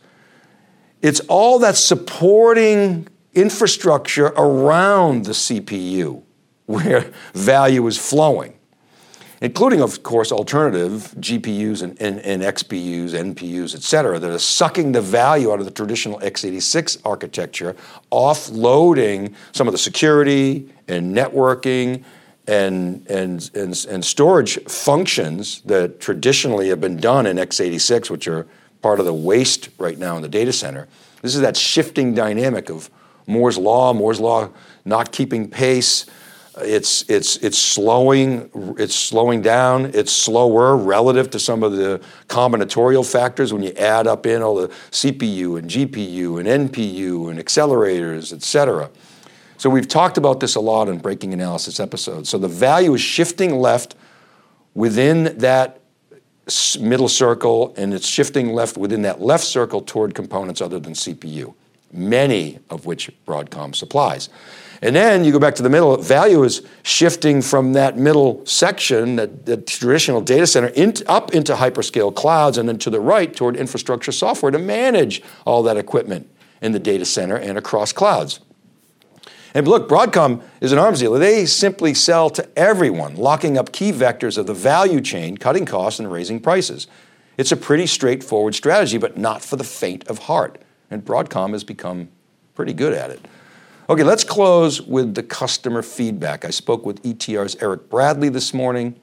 It's 1.05 1.19
all 1.27 1.59
that 1.59 1.75
supporting 1.75 3.07
infrastructure 3.35 4.25
around 4.25 5.25
the 5.25 5.33
CPU 5.33 6.23
where 6.65 7.11
value 7.35 7.85
is 7.85 7.99
flowing 7.99 8.55
including, 9.41 9.81
of 9.81 10.01
course, 10.01 10.31
alternative 10.31 11.13
GPUs 11.19 11.83
and, 11.83 12.01
and, 12.01 12.19
and, 12.21 12.41
XPUs, 12.41 13.11
NPUs, 13.11 13.75
et 13.75 13.83
cetera, 13.83 14.17
that 14.17 14.31
are 14.31 14.39
sucking 14.39 14.93
the 14.93 15.01
value 15.01 15.51
out 15.51 15.59
of 15.59 15.65
the 15.65 15.71
traditional 15.71 16.19
x86 16.21 16.99
architecture, 17.05 17.75
offloading 18.11 19.35
some 19.51 19.67
of 19.67 19.73
the 19.73 19.77
security 19.77 20.73
and 20.87 21.15
networking 21.15 22.03
and, 22.47 23.05
and, 23.07 23.51
and, 23.53 23.85
and 23.89 24.05
storage 24.05 24.57
functions 24.63 25.61
that 25.61 25.99
traditionally 25.99 26.69
have 26.69 26.81
been 26.81 26.97
done 26.97 27.27
in 27.27 27.37
x86, 27.37 28.09
which 28.09 28.27
are 28.27 28.47
part 28.85 28.99
of 28.99 29.07
the 29.07 29.13
waste 29.13 29.69
right 29.79 29.97
now 29.97 30.15
in 30.15 30.21
the 30.21 30.29
data 30.29 30.53
center. 30.53 30.87
This 31.23 31.33
is 31.33 31.41
that 31.41 31.57
shifting 31.57 32.13
dynamic 32.13 32.69
of 32.69 32.91
Moore's 33.25 33.57
Law, 33.57 33.93
Moore's 33.93 34.19
Law 34.19 34.51
not 34.85 35.11
keeping 35.11 35.49
pace. 35.49 36.05
It's, 36.59 37.03
it's, 37.09 37.37
it's 37.37 37.57
slowing, 37.57 38.75
it's 38.77 38.93
slowing 38.93 39.41
down, 39.41 39.85
it's 39.95 40.11
slower 40.11 40.77
relative 40.77 41.31
to 41.31 41.39
some 41.39 41.63
of 41.63 41.71
the 41.71 41.99
combinatorial 42.27 43.11
factors 43.11 43.51
when 43.51 43.63
you 43.63 43.71
add 43.71 44.05
up 44.05 44.27
in 44.27 44.43
all 44.43 44.53
the 44.53 44.67
CPU 44.91 45.57
and 45.57 45.67
GPU 45.67 46.39
and 46.39 46.69
NPU 46.69 47.31
and 47.31 47.39
accelerators, 47.39 48.31
et 48.31 48.43
cetera. 48.43 48.91
So 49.57 49.67
we've 49.67 49.87
talked 49.87 50.19
about 50.19 50.41
this 50.41 50.53
a 50.53 50.61
lot 50.61 50.89
in 50.89 50.99
breaking 50.99 51.33
analysis 51.33 51.79
episodes. 51.79 52.29
So 52.29 52.37
the 52.37 52.47
value 52.47 52.93
is 52.93 53.01
shifting 53.01 53.55
left 53.55 53.95
within 54.75 55.35
that 55.39 55.81
middle 56.79 57.09
circle, 57.09 57.73
and 57.77 57.93
it's 57.93 58.07
shifting 58.07 58.53
left 58.53 58.77
within 58.77 59.01
that 59.03 59.21
left 59.21 59.43
circle 59.43 59.81
toward 59.81 60.13
components 60.13 60.61
other 60.61 60.79
than 60.79 60.93
CPU, 60.93 61.53
many 61.91 62.59
of 62.69 62.85
which 62.85 63.09
Broadcom 63.25 63.75
supplies. 63.75 64.29
And 64.81 64.95
then 64.95 65.23
you 65.23 65.31
go 65.31 65.39
back 65.39 65.55
to 65.55 65.63
the 65.63 65.69
middle, 65.69 65.97
value 65.97 66.43
is 66.43 66.61
shifting 66.83 67.41
from 67.41 67.73
that 67.73 67.97
middle 67.97 68.45
section, 68.45 69.15
that, 69.15 69.45
that 69.45 69.67
traditional 69.67 70.21
data 70.21 70.45
center, 70.45 70.67
in, 70.67 70.93
up 71.07 71.33
into 71.33 71.55
hyperscale 71.55 72.13
clouds, 72.13 72.57
and 72.57 72.67
then 72.67 72.77
to 72.79 72.89
the 72.89 72.99
right 72.99 73.35
toward 73.35 73.55
infrastructure 73.55 74.11
software 74.11 74.51
to 74.51 74.59
manage 74.59 75.23
all 75.45 75.63
that 75.63 75.77
equipment 75.77 76.29
in 76.61 76.71
the 76.71 76.79
data 76.79 77.05
center 77.05 77.35
and 77.35 77.57
across 77.57 77.91
clouds. 77.91 78.39
And 79.55 79.69
look, 79.69 79.87
Broadcom 79.87 80.43
is 80.59 80.73
an 80.73 80.77
arms 80.77 80.99
dealer. 80.99 81.17
They 81.17 81.45
simply 81.45 81.93
sell 81.93 82.29
to 82.31 82.45
everyone, 82.59 83.15
locking 83.15 83.57
up 83.57 83.71
key 83.71 83.93
vectors 83.93 84.37
of 84.37 84.47
the 84.47 84.53
value 84.53 84.99
chain, 84.99 85.37
cutting 85.37 85.65
costs 85.65 85.97
and 85.97 86.11
raising 86.11 86.41
prices. 86.41 86.87
It's 87.37 87.53
a 87.53 87.57
pretty 87.57 87.87
straightforward 87.87 88.53
strategy, 88.53 88.97
but 88.97 89.17
not 89.17 89.41
for 89.41 89.55
the 89.55 89.63
faint 89.63 90.05
of 90.09 90.19
heart. 90.19 90.61
And 90.91 91.05
Broadcom 91.05 91.53
has 91.53 91.63
become 91.63 92.09
pretty 92.53 92.73
good 92.73 92.91
at 92.91 93.09
it. 93.11 93.25
Okay, 93.89 94.03
let's 94.03 94.25
close 94.25 94.81
with 94.81 95.15
the 95.15 95.23
customer 95.23 95.81
feedback. 95.81 96.43
I 96.43 96.49
spoke 96.49 96.85
with 96.85 97.01
ETR's 97.03 97.55
Eric 97.61 97.89
Bradley 97.89 98.27
this 98.27 98.53
morning. 98.53 98.99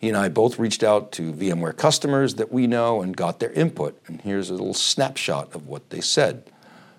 He 0.00 0.08
and 0.08 0.16
I 0.16 0.30
both 0.30 0.58
reached 0.58 0.82
out 0.82 1.12
to 1.12 1.32
VMware 1.32 1.76
customers 1.76 2.34
that 2.34 2.50
we 2.50 2.66
know 2.66 3.02
and 3.02 3.16
got 3.16 3.38
their 3.38 3.52
input. 3.52 4.00
And 4.08 4.20
here's 4.20 4.50
a 4.50 4.54
little 4.54 4.74
snapshot 4.74 5.54
of 5.54 5.68
what 5.68 5.90
they 5.90 6.00
said. 6.00 6.50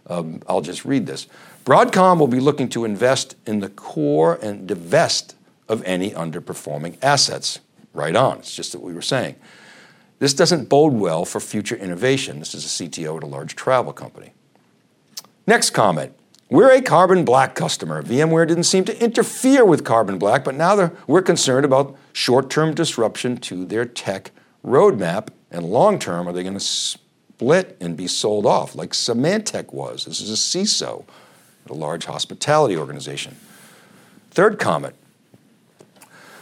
Um, 0.08 0.42
I'll 0.48 0.62
just 0.62 0.86
read 0.86 1.06
this. 1.06 1.28
Broadcom 1.64 2.20
will 2.20 2.28
be 2.28 2.42
looking 2.42 2.68
to 2.70 2.84
invest 2.84 3.36
in 3.46 3.60
the 3.60 3.70
core 3.70 4.38
and 4.42 4.68
divest 4.68 5.36
of 5.70 5.82
any 5.86 6.12
underperforming 6.12 6.98
assets. 7.02 7.60
Right 7.94 8.16
on. 8.16 8.40
It's 8.40 8.56
just 8.56 8.76
what 8.76 8.84
we 8.84 8.94
were 8.94 9.02
saying. 9.02 9.36
This 10.20 10.34
doesn't 10.34 10.68
bode 10.68 10.94
well 10.94 11.26
for 11.26 11.40
future 11.40 11.76
innovation. 11.76 12.40
This 12.40 12.56
is 12.56 12.66
a 12.66 12.84
CTO 12.84 13.18
at 13.18 13.24
a 13.24 13.28
large 13.28 13.56
travel 13.56 13.94
company. 13.94 14.34
Next 15.46 15.72
comment. 15.72 16.14
We're 16.50 16.72
a 16.72 16.82
Carbon 16.82 17.24
Black 17.24 17.56
customer. 17.56 18.04
VMware 18.04 18.48
didn't 18.48 18.66
seem 18.66 18.84
to 18.86 19.04
interfere 19.04 19.64
with 19.64 19.84
Carbon 19.84 20.18
Black, 20.18 20.44
but 20.44 20.56
now 20.56 20.92
we're 21.08 21.22
concerned 21.22 21.66
about 21.66 21.96
short 22.12 22.50
term 22.50 22.74
disruption 22.74 23.38
to 23.38 23.66
their 23.66 23.86
tech 23.86 24.32
roadmap. 24.66 25.30
And 25.50 25.66
long 25.66 25.98
term, 25.98 26.28
are 26.28 26.34
they 26.34 26.44
going 26.44 26.54
to 26.56 26.60
split 26.60 27.78
and 27.80 27.96
be 27.96 28.08
sold 28.08 28.46
off 28.46 28.76
like 28.76 28.92
Symantec 28.92 29.74
was? 29.74 30.06
This 30.06 30.20
is 30.20 30.30
a 30.30 30.34
CISO 30.34 31.06
at 31.66 31.72
a 31.72 31.76
large 31.76 32.06
hospitality 32.06 32.78
organization. 32.78 33.36
Third 34.32 34.60
comment 34.60 34.96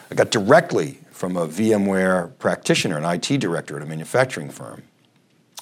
I 0.10 0.16
got 0.16 0.30
directly 0.30 1.00
from 1.12 1.38
a 1.38 1.48
VMware 1.48 2.38
practitioner, 2.38 2.98
an 2.98 3.06
IT 3.06 3.40
director 3.40 3.78
at 3.78 3.84
a 3.84 3.86
manufacturing 3.86 4.50
firm. 4.50 4.84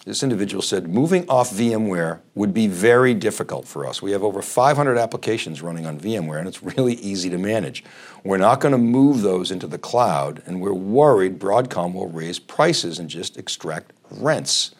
This 0.05 0.23
individual 0.23 0.63
said, 0.63 0.87
moving 0.87 1.29
off 1.29 1.51
VMware 1.51 2.21
would 2.33 2.51
be 2.51 2.65
very 2.65 3.13
difficult 3.13 3.67
for 3.67 3.85
us. 3.85 4.01
We 4.01 4.11
have 4.11 4.23
over 4.23 4.41
500 4.41 4.97
applications 4.97 5.61
running 5.61 5.85
on 5.85 5.99
VMware, 5.99 6.39
and 6.39 6.47
it's 6.47 6.63
really 6.63 6.95
easy 6.95 7.29
to 7.29 7.37
manage. 7.37 7.83
We're 8.23 8.37
not 8.37 8.59
going 8.59 8.71
to 8.71 8.79
move 8.79 9.21
those 9.21 9.51
into 9.51 9.67
the 9.67 9.77
cloud, 9.77 10.41
and 10.47 10.61
we're 10.61 10.73
worried 10.73 11.37
Broadcom 11.37 11.93
will 11.93 12.07
raise 12.07 12.39
prices 12.39 12.97
and 12.97 13.07
just 13.07 13.37
extract 13.37 13.91
rents. 14.09 14.73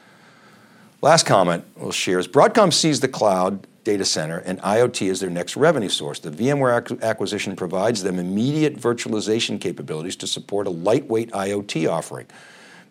Last 1.01 1.25
comment 1.25 1.63
we'll 1.75 1.91
share 1.91 2.17
is 2.17 2.27
Broadcom 2.27 2.73
sees 2.73 3.01
the 3.01 3.07
cloud 3.07 3.67
data 3.83 4.05
center 4.05 4.39
and 4.39 4.59
IoT 4.61 5.09
as 5.09 5.19
their 5.19 5.29
next 5.29 5.55
revenue 5.55 5.89
source. 5.89 6.19
The 6.19 6.31
VMware 6.31 7.01
acquisition 7.01 7.55
provides 7.55 8.03
them 8.03 8.19
immediate 8.19 8.75
virtualization 8.75 9.59
capabilities 9.59 10.15
to 10.17 10.27
support 10.27 10.67
a 10.67 10.71
lightweight 10.71 11.31
IoT 11.31 11.89
offering. 11.89 12.27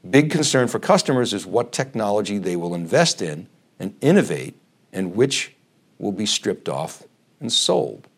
Big 0.09 0.31
concern 0.31 0.69
for 0.69 0.79
customers 0.79 1.33
is 1.33 1.45
what 1.45 1.73
technology 1.73 2.39
they 2.39 2.57
will 2.57 2.75
invest 2.75 3.21
in 3.21 3.49
and 3.79 3.95
innovate 4.01 4.57
and 4.93 5.15
which 5.15 5.55
will 5.99 6.13
be 6.13 6.27
stripped 6.27 6.69
off 6.69 7.03
and 7.41 7.53
sold. 7.53 8.09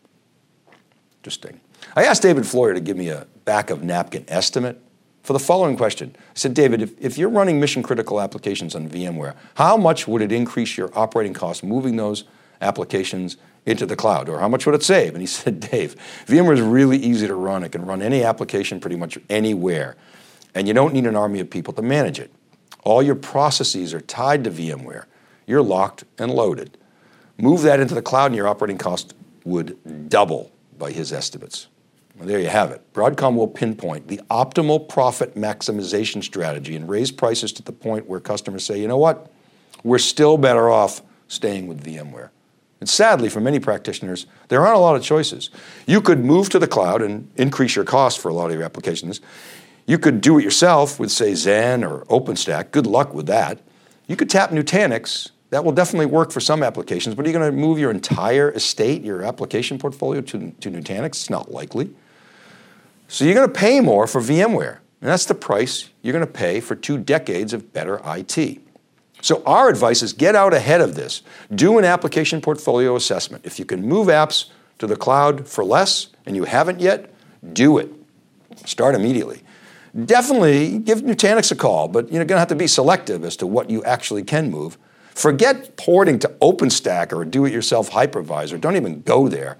Interesting. 1.19 1.59
I 1.95 2.05
asked 2.05 2.21
David 2.21 2.45
Floyer 2.45 2.73
to 2.73 2.79
give 2.79 2.97
me 2.97 3.09
a 3.09 3.27
back 3.45 3.69
of 3.69 3.83
napkin 3.83 4.25
estimate 4.27 4.81
for 5.23 5.33
the 5.33 5.39
following 5.39 5.77
question. 5.77 6.15
I 6.17 6.21
said, 6.33 6.53
David, 6.53 6.81
if, 6.81 6.93
if 6.99 7.17
you're 7.17 7.29
running 7.29 7.59
mission 7.59 7.83
critical 7.83 8.21
applications 8.21 8.75
on 8.75 8.89
VMware, 8.89 9.35
how 9.55 9.77
much 9.77 10.07
would 10.07 10.21
it 10.21 10.31
increase 10.31 10.77
your 10.77 10.89
operating 10.97 11.33
costs 11.33 11.63
moving 11.63 11.95
those 11.95 12.23
applications 12.61 13.37
into 13.65 13.85
the 13.85 13.95
cloud, 13.95 14.29
or 14.29 14.39
how 14.39 14.47
much 14.47 14.65
would 14.65 14.75
it 14.75 14.83
save? 14.83 15.13
And 15.13 15.21
he 15.21 15.27
said, 15.27 15.59
Dave, 15.59 15.95
VMware 16.27 16.53
is 16.53 16.61
really 16.61 16.97
easy 16.97 17.27
to 17.27 17.35
run. 17.35 17.63
It 17.63 17.71
can 17.71 17.85
run 17.85 18.01
any 18.01 18.23
application 18.23 18.79
pretty 18.79 18.95
much 18.95 19.17
anywhere, 19.29 19.95
and 20.55 20.67
you 20.67 20.73
don't 20.73 20.93
need 20.93 21.05
an 21.05 21.15
army 21.15 21.39
of 21.39 21.49
people 21.49 21.73
to 21.73 21.81
manage 21.81 22.19
it. 22.19 22.31
All 22.83 23.03
your 23.03 23.15
processes 23.15 23.93
are 23.93 24.01
tied 24.01 24.43
to 24.45 24.51
VMware. 24.51 25.05
You're 25.45 25.61
locked 25.61 26.03
and 26.17 26.31
loaded. 26.31 26.77
Move 27.37 27.61
that 27.63 27.79
into 27.79 27.93
the 27.93 28.01
cloud, 28.01 28.27
and 28.27 28.35
your 28.35 28.47
operating 28.47 28.77
cost 28.77 29.13
would 29.43 30.09
double 30.09 30.51
by 30.77 30.91
his 30.91 31.13
estimates. 31.13 31.67
Well, 32.17 32.27
there 32.27 32.39
you 32.39 32.49
have 32.49 32.71
it. 32.71 32.93
Broadcom 32.93 33.35
will 33.35 33.47
pinpoint 33.47 34.07
the 34.07 34.17
optimal 34.29 34.87
profit 34.87 35.35
maximization 35.35 36.23
strategy 36.23 36.75
and 36.75 36.87
raise 36.87 37.11
prices 37.11 37.51
to 37.53 37.63
the 37.63 37.71
point 37.71 38.07
where 38.07 38.19
customers 38.19 38.65
say, 38.65 38.79
you 38.79 38.87
know 38.87 38.97
what? 38.97 39.31
We're 39.83 39.97
still 39.97 40.37
better 40.37 40.69
off 40.69 41.01
staying 41.27 41.67
with 41.67 41.83
VMware. 41.83 42.29
And 42.81 42.89
sadly, 42.89 43.29
for 43.29 43.39
many 43.39 43.59
practitioners, 43.59 44.25
there 44.49 44.65
aren't 44.65 44.75
a 44.75 44.79
lot 44.79 44.95
of 44.95 45.03
choices. 45.03 45.51
You 45.85 46.01
could 46.01 46.25
move 46.25 46.49
to 46.49 46.59
the 46.59 46.67
cloud 46.67 47.01
and 47.01 47.31
increase 47.37 47.75
your 47.75 47.85
cost 47.85 48.19
for 48.19 48.27
a 48.27 48.33
lot 48.33 48.49
of 48.49 48.55
your 48.55 48.63
applications. 48.63 49.21
You 49.85 49.99
could 49.99 50.19
do 50.19 50.39
it 50.39 50.43
yourself 50.43 50.99
with, 50.99 51.11
say, 51.11 51.33
Xen 51.33 51.87
or 51.87 52.05
OpenStack. 52.05 52.71
Good 52.71 52.87
luck 52.87 53.13
with 53.13 53.27
that. 53.27 53.59
You 54.07 54.15
could 54.15 54.29
tap 54.29 54.49
Nutanix. 54.49 55.29
That 55.51 55.63
will 55.63 55.73
definitely 55.73 56.07
work 56.07 56.31
for 56.31 56.39
some 56.39 56.63
applications, 56.63 57.13
but 57.13 57.25
are 57.25 57.29
you 57.29 57.37
going 57.37 57.51
to 57.51 57.55
move 57.55 57.77
your 57.77 57.91
entire 57.91 58.51
estate, 58.51 59.03
your 59.03 59.21
application 59.21 59.77
portfolio 59.77 60.21
to, 60.21 60.51
to 60.51 60.71
Nutanix? 60.71 61.07
It's 61.07 61.29
not 61.29 61.51
likely. 61.51 61.93
So 63.09 63.25
you're 63.25 63.33
going 63.33 63.47
to 63.47 63.53
pay 63.53 63.81
more 63.81 64.07
for 64.07 64.21
VMware. 64.21 64.77
And 65.01 65.09
that's 65.09 65.25
the 65.25 65.35
price 65.35 65.89
you're 66.01 66.13
going 66.13 66.25
to 66.25 66.31
pay 66.31 66.61
for 66.61 66.75
two 66.75 66.97
decades 66.97 67.53
of 67.53 67.73
better 67.73 68.01
IT. 68.05 68.61
So 69.21 69.43
our 69.45 69.69
advice 69.69 70.01
is 70.01 70.13
get 70.13 70.35
out 70.35 70.53
ahead 70.53 70.81
of 70.81 70.95
this. 70.95 71.21
Do 71.53 71.77
an 71.77 71.85
application 71.85 72.41
portfolio 72.41 72.95
assessment. 72.95 73.45
If 73.45 73.59
you 73.59 73.65
can 73.65 73.87
move 73.87 74.07
apps 74.07 74.49
to 74.79 74.87
the 74.87 74.95
cloud 74.95 75.47
for 75.47 75.63
less 75.63 76.07
and 76.25 76.35
you 76.35 76.43
haven't 76.43 76.79
yet, 76.79 77.13
do 77.53 77.77
it. 77.77 77.89
Start 78.65 78.95
immediately. 78.95 79.43
Definitely 80.05 80.79
give 80.79 81.01
Nutanix 81.01 81.51
a 81.51 81.55
call, 81.55 81.87
but 81.87 82.11
you're 82.11 82.25
going 82.25 82.35
to 82.35 82.39
have 82.39 82.47
to 82.47 82.55
be 82.55 82.67
selective 82.67 83.23
as 83.23 83.35
to 83.37 83.47
what 83.47 83.69
you 83.69 83.83
actually 83.83 84.23
can 84.23 84.49
move. 84.49 84.77
Forget 85.13 85.75
porting 85.75 86.17
to 86.19 86.29
OpenStack 86.41 87.11
or 87.11 87.21
a 87.21 87.25
do-it-yourself 87.25 87.91
hypervisor. 87.91 88.59
Don't 88.59 88.77
even 88.77 89.01
go 89.01 89.27
there. 89.27 89.57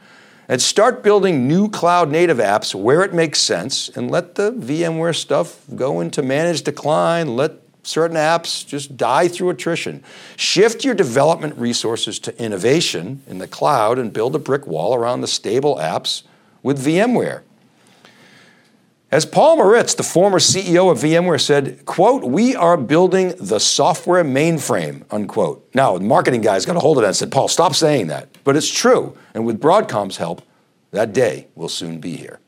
And 0.48 0.62
start 0.62 1.04
building 1.04 1.48
new 1.48 1.70
cloud 1.70 2.10
native 2.10 2.38
apps 2.38 2.74
where 2.74 3.04
it 3.04 3.14
makes 3.14 3.40
sense 3.40 3.90
and 3.90 4.10
let 4.10 4.36
the 4.36 4.52
VMware 4.52 5.16
stuff 5.16 5.62
go 5.76 6.00
into 6.00 6.22
managed 6.22 6.66
decline. 6.66 7.36
Let 7.36 7.61
certain 7.84 8.18
apps 8.18 8.66
just 8.66 8.98
die 8.98 9.28
through 9.28 9.50
attrition. 9.50 10.04
Shift 10.36 10.86
your 10.86 10.94
development 10.94 11.58
resources 11.58 12.20
to 12.20 12.42
innovation 12.42 13.24
in 13.28 13.40
the 13.40 13.48
cloud 13.48 13.98
and 13.98 14.14
build 14.14 14.36
a 14.36 14.40
brick 14.40 14.68
wall 14.68 14.96
around 14.96 15.22
the 15.22 15.28
stable 15.28 15.78
apps 15.78 16.24
with 16.64 16.84
VMware. 16.84 17.42
As 19.12 19.26
Paul 19.26 19.58
Maritz, 19.58 19.94
the 19.94 20.04
former 20.04 20.40
CEO 20.40 20.90
of 20.90 21.00
VMware, 21.00 21.42
said, 21.42 21.86
quote, 21.86 22.24
we 22.24 22.56
are 22.56 22.78
building 22.78 23.34
the 23.38 23.60
software 23.60 24.24
mainframe, 24.24 25.04
unquote. 25.12 25.70
Now, 25.74 25.98
the 25.98 26.06
marketing 26.06 26.40
guys 26.40 26.66
got 26.66 26.78
a 26.78 26.80
hold 26.80 26.98
of 26.98 27.02
that 27.02 27.08
and 27.08 27.16
said, 27.18 27.32
Paul, 27.32 27.50
stop 27.50 27.76
saying 27.76 28.08
that. 28.08 28.30
But 28.46 28.56
it's 28.56 28.70
true. 28.70 29.18
And 29.34 29.46
with 29.46 29.60
Broadcom's 29.60 30.16
help, 30.16 30.44
that 30.92 31.12
day 31.12 31.48
will 31.56 31.68
soon 31.68 32.00
be 32.00 32.16
here. 32.16 32.40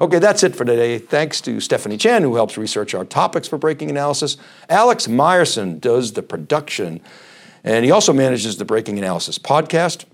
Okay, 0.00 0.20
that's 0.20 0.44
it 0.44 0.54
for 0.54 0.64
today. 0.64 0.98
Thanks 0.98 1.40
to 1.40 1.58
Stephanie 1.58 1.96
Chan, 1.96 2.22
who 2.22 2.36
helps 2.36 2.56
research 2.56 2.94
our 2.94 3.04
topics 3.04 3.48
for 3.48 3.58
Breaking 3.58 3.90
Analysis. 3.90 4.36
Alex 4.68 5.08
Myerson 5.08 5.80
does 5.80 6.12
the 6.12 6.22
production, 6.22 7.00
and 7.64 7.84
he 7.84 7.90
also 7.90 8.12
manages 8.12 8.58
the 8.58 8.64
Breaking 8.64 8.96
Analysis 8.96 9.40
podcast. 9.40 10.04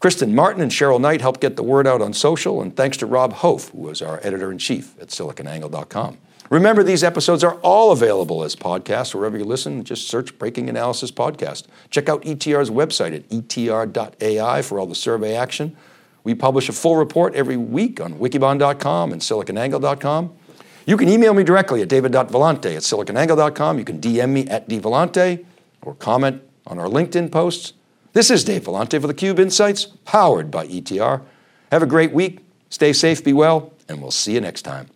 Kristen 0.00 0.34
Martin 0.34 0.62
and 0.62 0.72
Cheryl 0.72 1.00
Knight 1.00 1.20
help 1.20 1.40
get 1.40 1.54
the 1.54 1.62
word 1.62 1.86
out 1.86 2.02
on 2.02 2.12
social, 2.12 2.60
and 2.60 2.74
thanks 2.74 2.96
to 2.96 3.06
Rob 3.06 3.34
Hof, 3.34 3.68
who 3.68 3.88
is 3.88 4.02
our 4.02 4.18
editor 4.24 4.50
in 4.50 4.58
chief 4.58 5.00
at 5.00 5.08
siliconangle.com. 5.08 6.18
Remember, 6.50 6.82
these 6.82 7.04
episodes 7.04 7.44
are 7.44 7.54
all 7.56 7.92
available 7.92 8.42
as 8.42 8.56
podcasts 8.56 9.14
wherever 9.14 9.38
you 9.38 9.44
listen. 9.44 9.84
Just 9.84 10.08
search 10.08 10.36
Breaking 10.38 10.68
Analysis 10.68 11.12
Podcast. 11.12 11.66
Check 11.90 12.08
out 12.08 12.24
ETR's 12.24 12.70
website 12.70 13.14
at 13.14 13.28
etr.ai 13.28 14.62
for 14.62 14.80
all 14.80 14.86
the 14.86 14.94
survey 14.94 15.36
action. 15.36 15.76
We 16.24 16.34
publish 16.34 16.68
a 16.68 16.72
full 16.72 16.96
report 16.96 17.34
every 17.34 17.56
week 17.56 18.00
on 18.00 18.14
wikibon.com 18.14 19.12
and 19.12 19.20
siliconangle.com. 19.22 20.36
You 20.86 20.96
can 20.96 21.08
email 21.08 21.34
me 21.34 21.44
directly 21.44 21.82
at 21.82 21.88
david.vellante 21.88 22.76
at 22.76 22.82
siliconangle.com. 22.82 23.78
You 23.78 23.84
can 23.84 24.00
DM 24.00 24.30
me 24.30 24.46
at 24.48 24.68
dvellante 24.68 25.44
or 25.82 25.94
comment 25.94 26.42
on 26.66 26.78
our 26.78 26.86
LinkedIn 26.86 27.30
posts. 27.30 27.74
This 28.14 28.30
is 28.30 28.42
Dave 28.42 28.64
Vellante 28.64 29.00
for 29.00 29.06
the 29.06 29.14
Cube 29.14 29.38
Insights, 29.38 29.84
powered 30.04 30.50
by 30.50 30.66
ETR. 30.66 31.22
Have 31.70 31.82
a 31.82 31.86
great 31.86 32.12
week. 32.12 32.40
Stay 32.70 32.92
safe, 32.92 33.22
be 33.22 33.32
well, 33.32 33.72
and 33.88 34.00
we'll 34.00 34.10
see 34.10 34.32
you 34.32 34.40
next 34.40 34.62
time. 34.62 34.88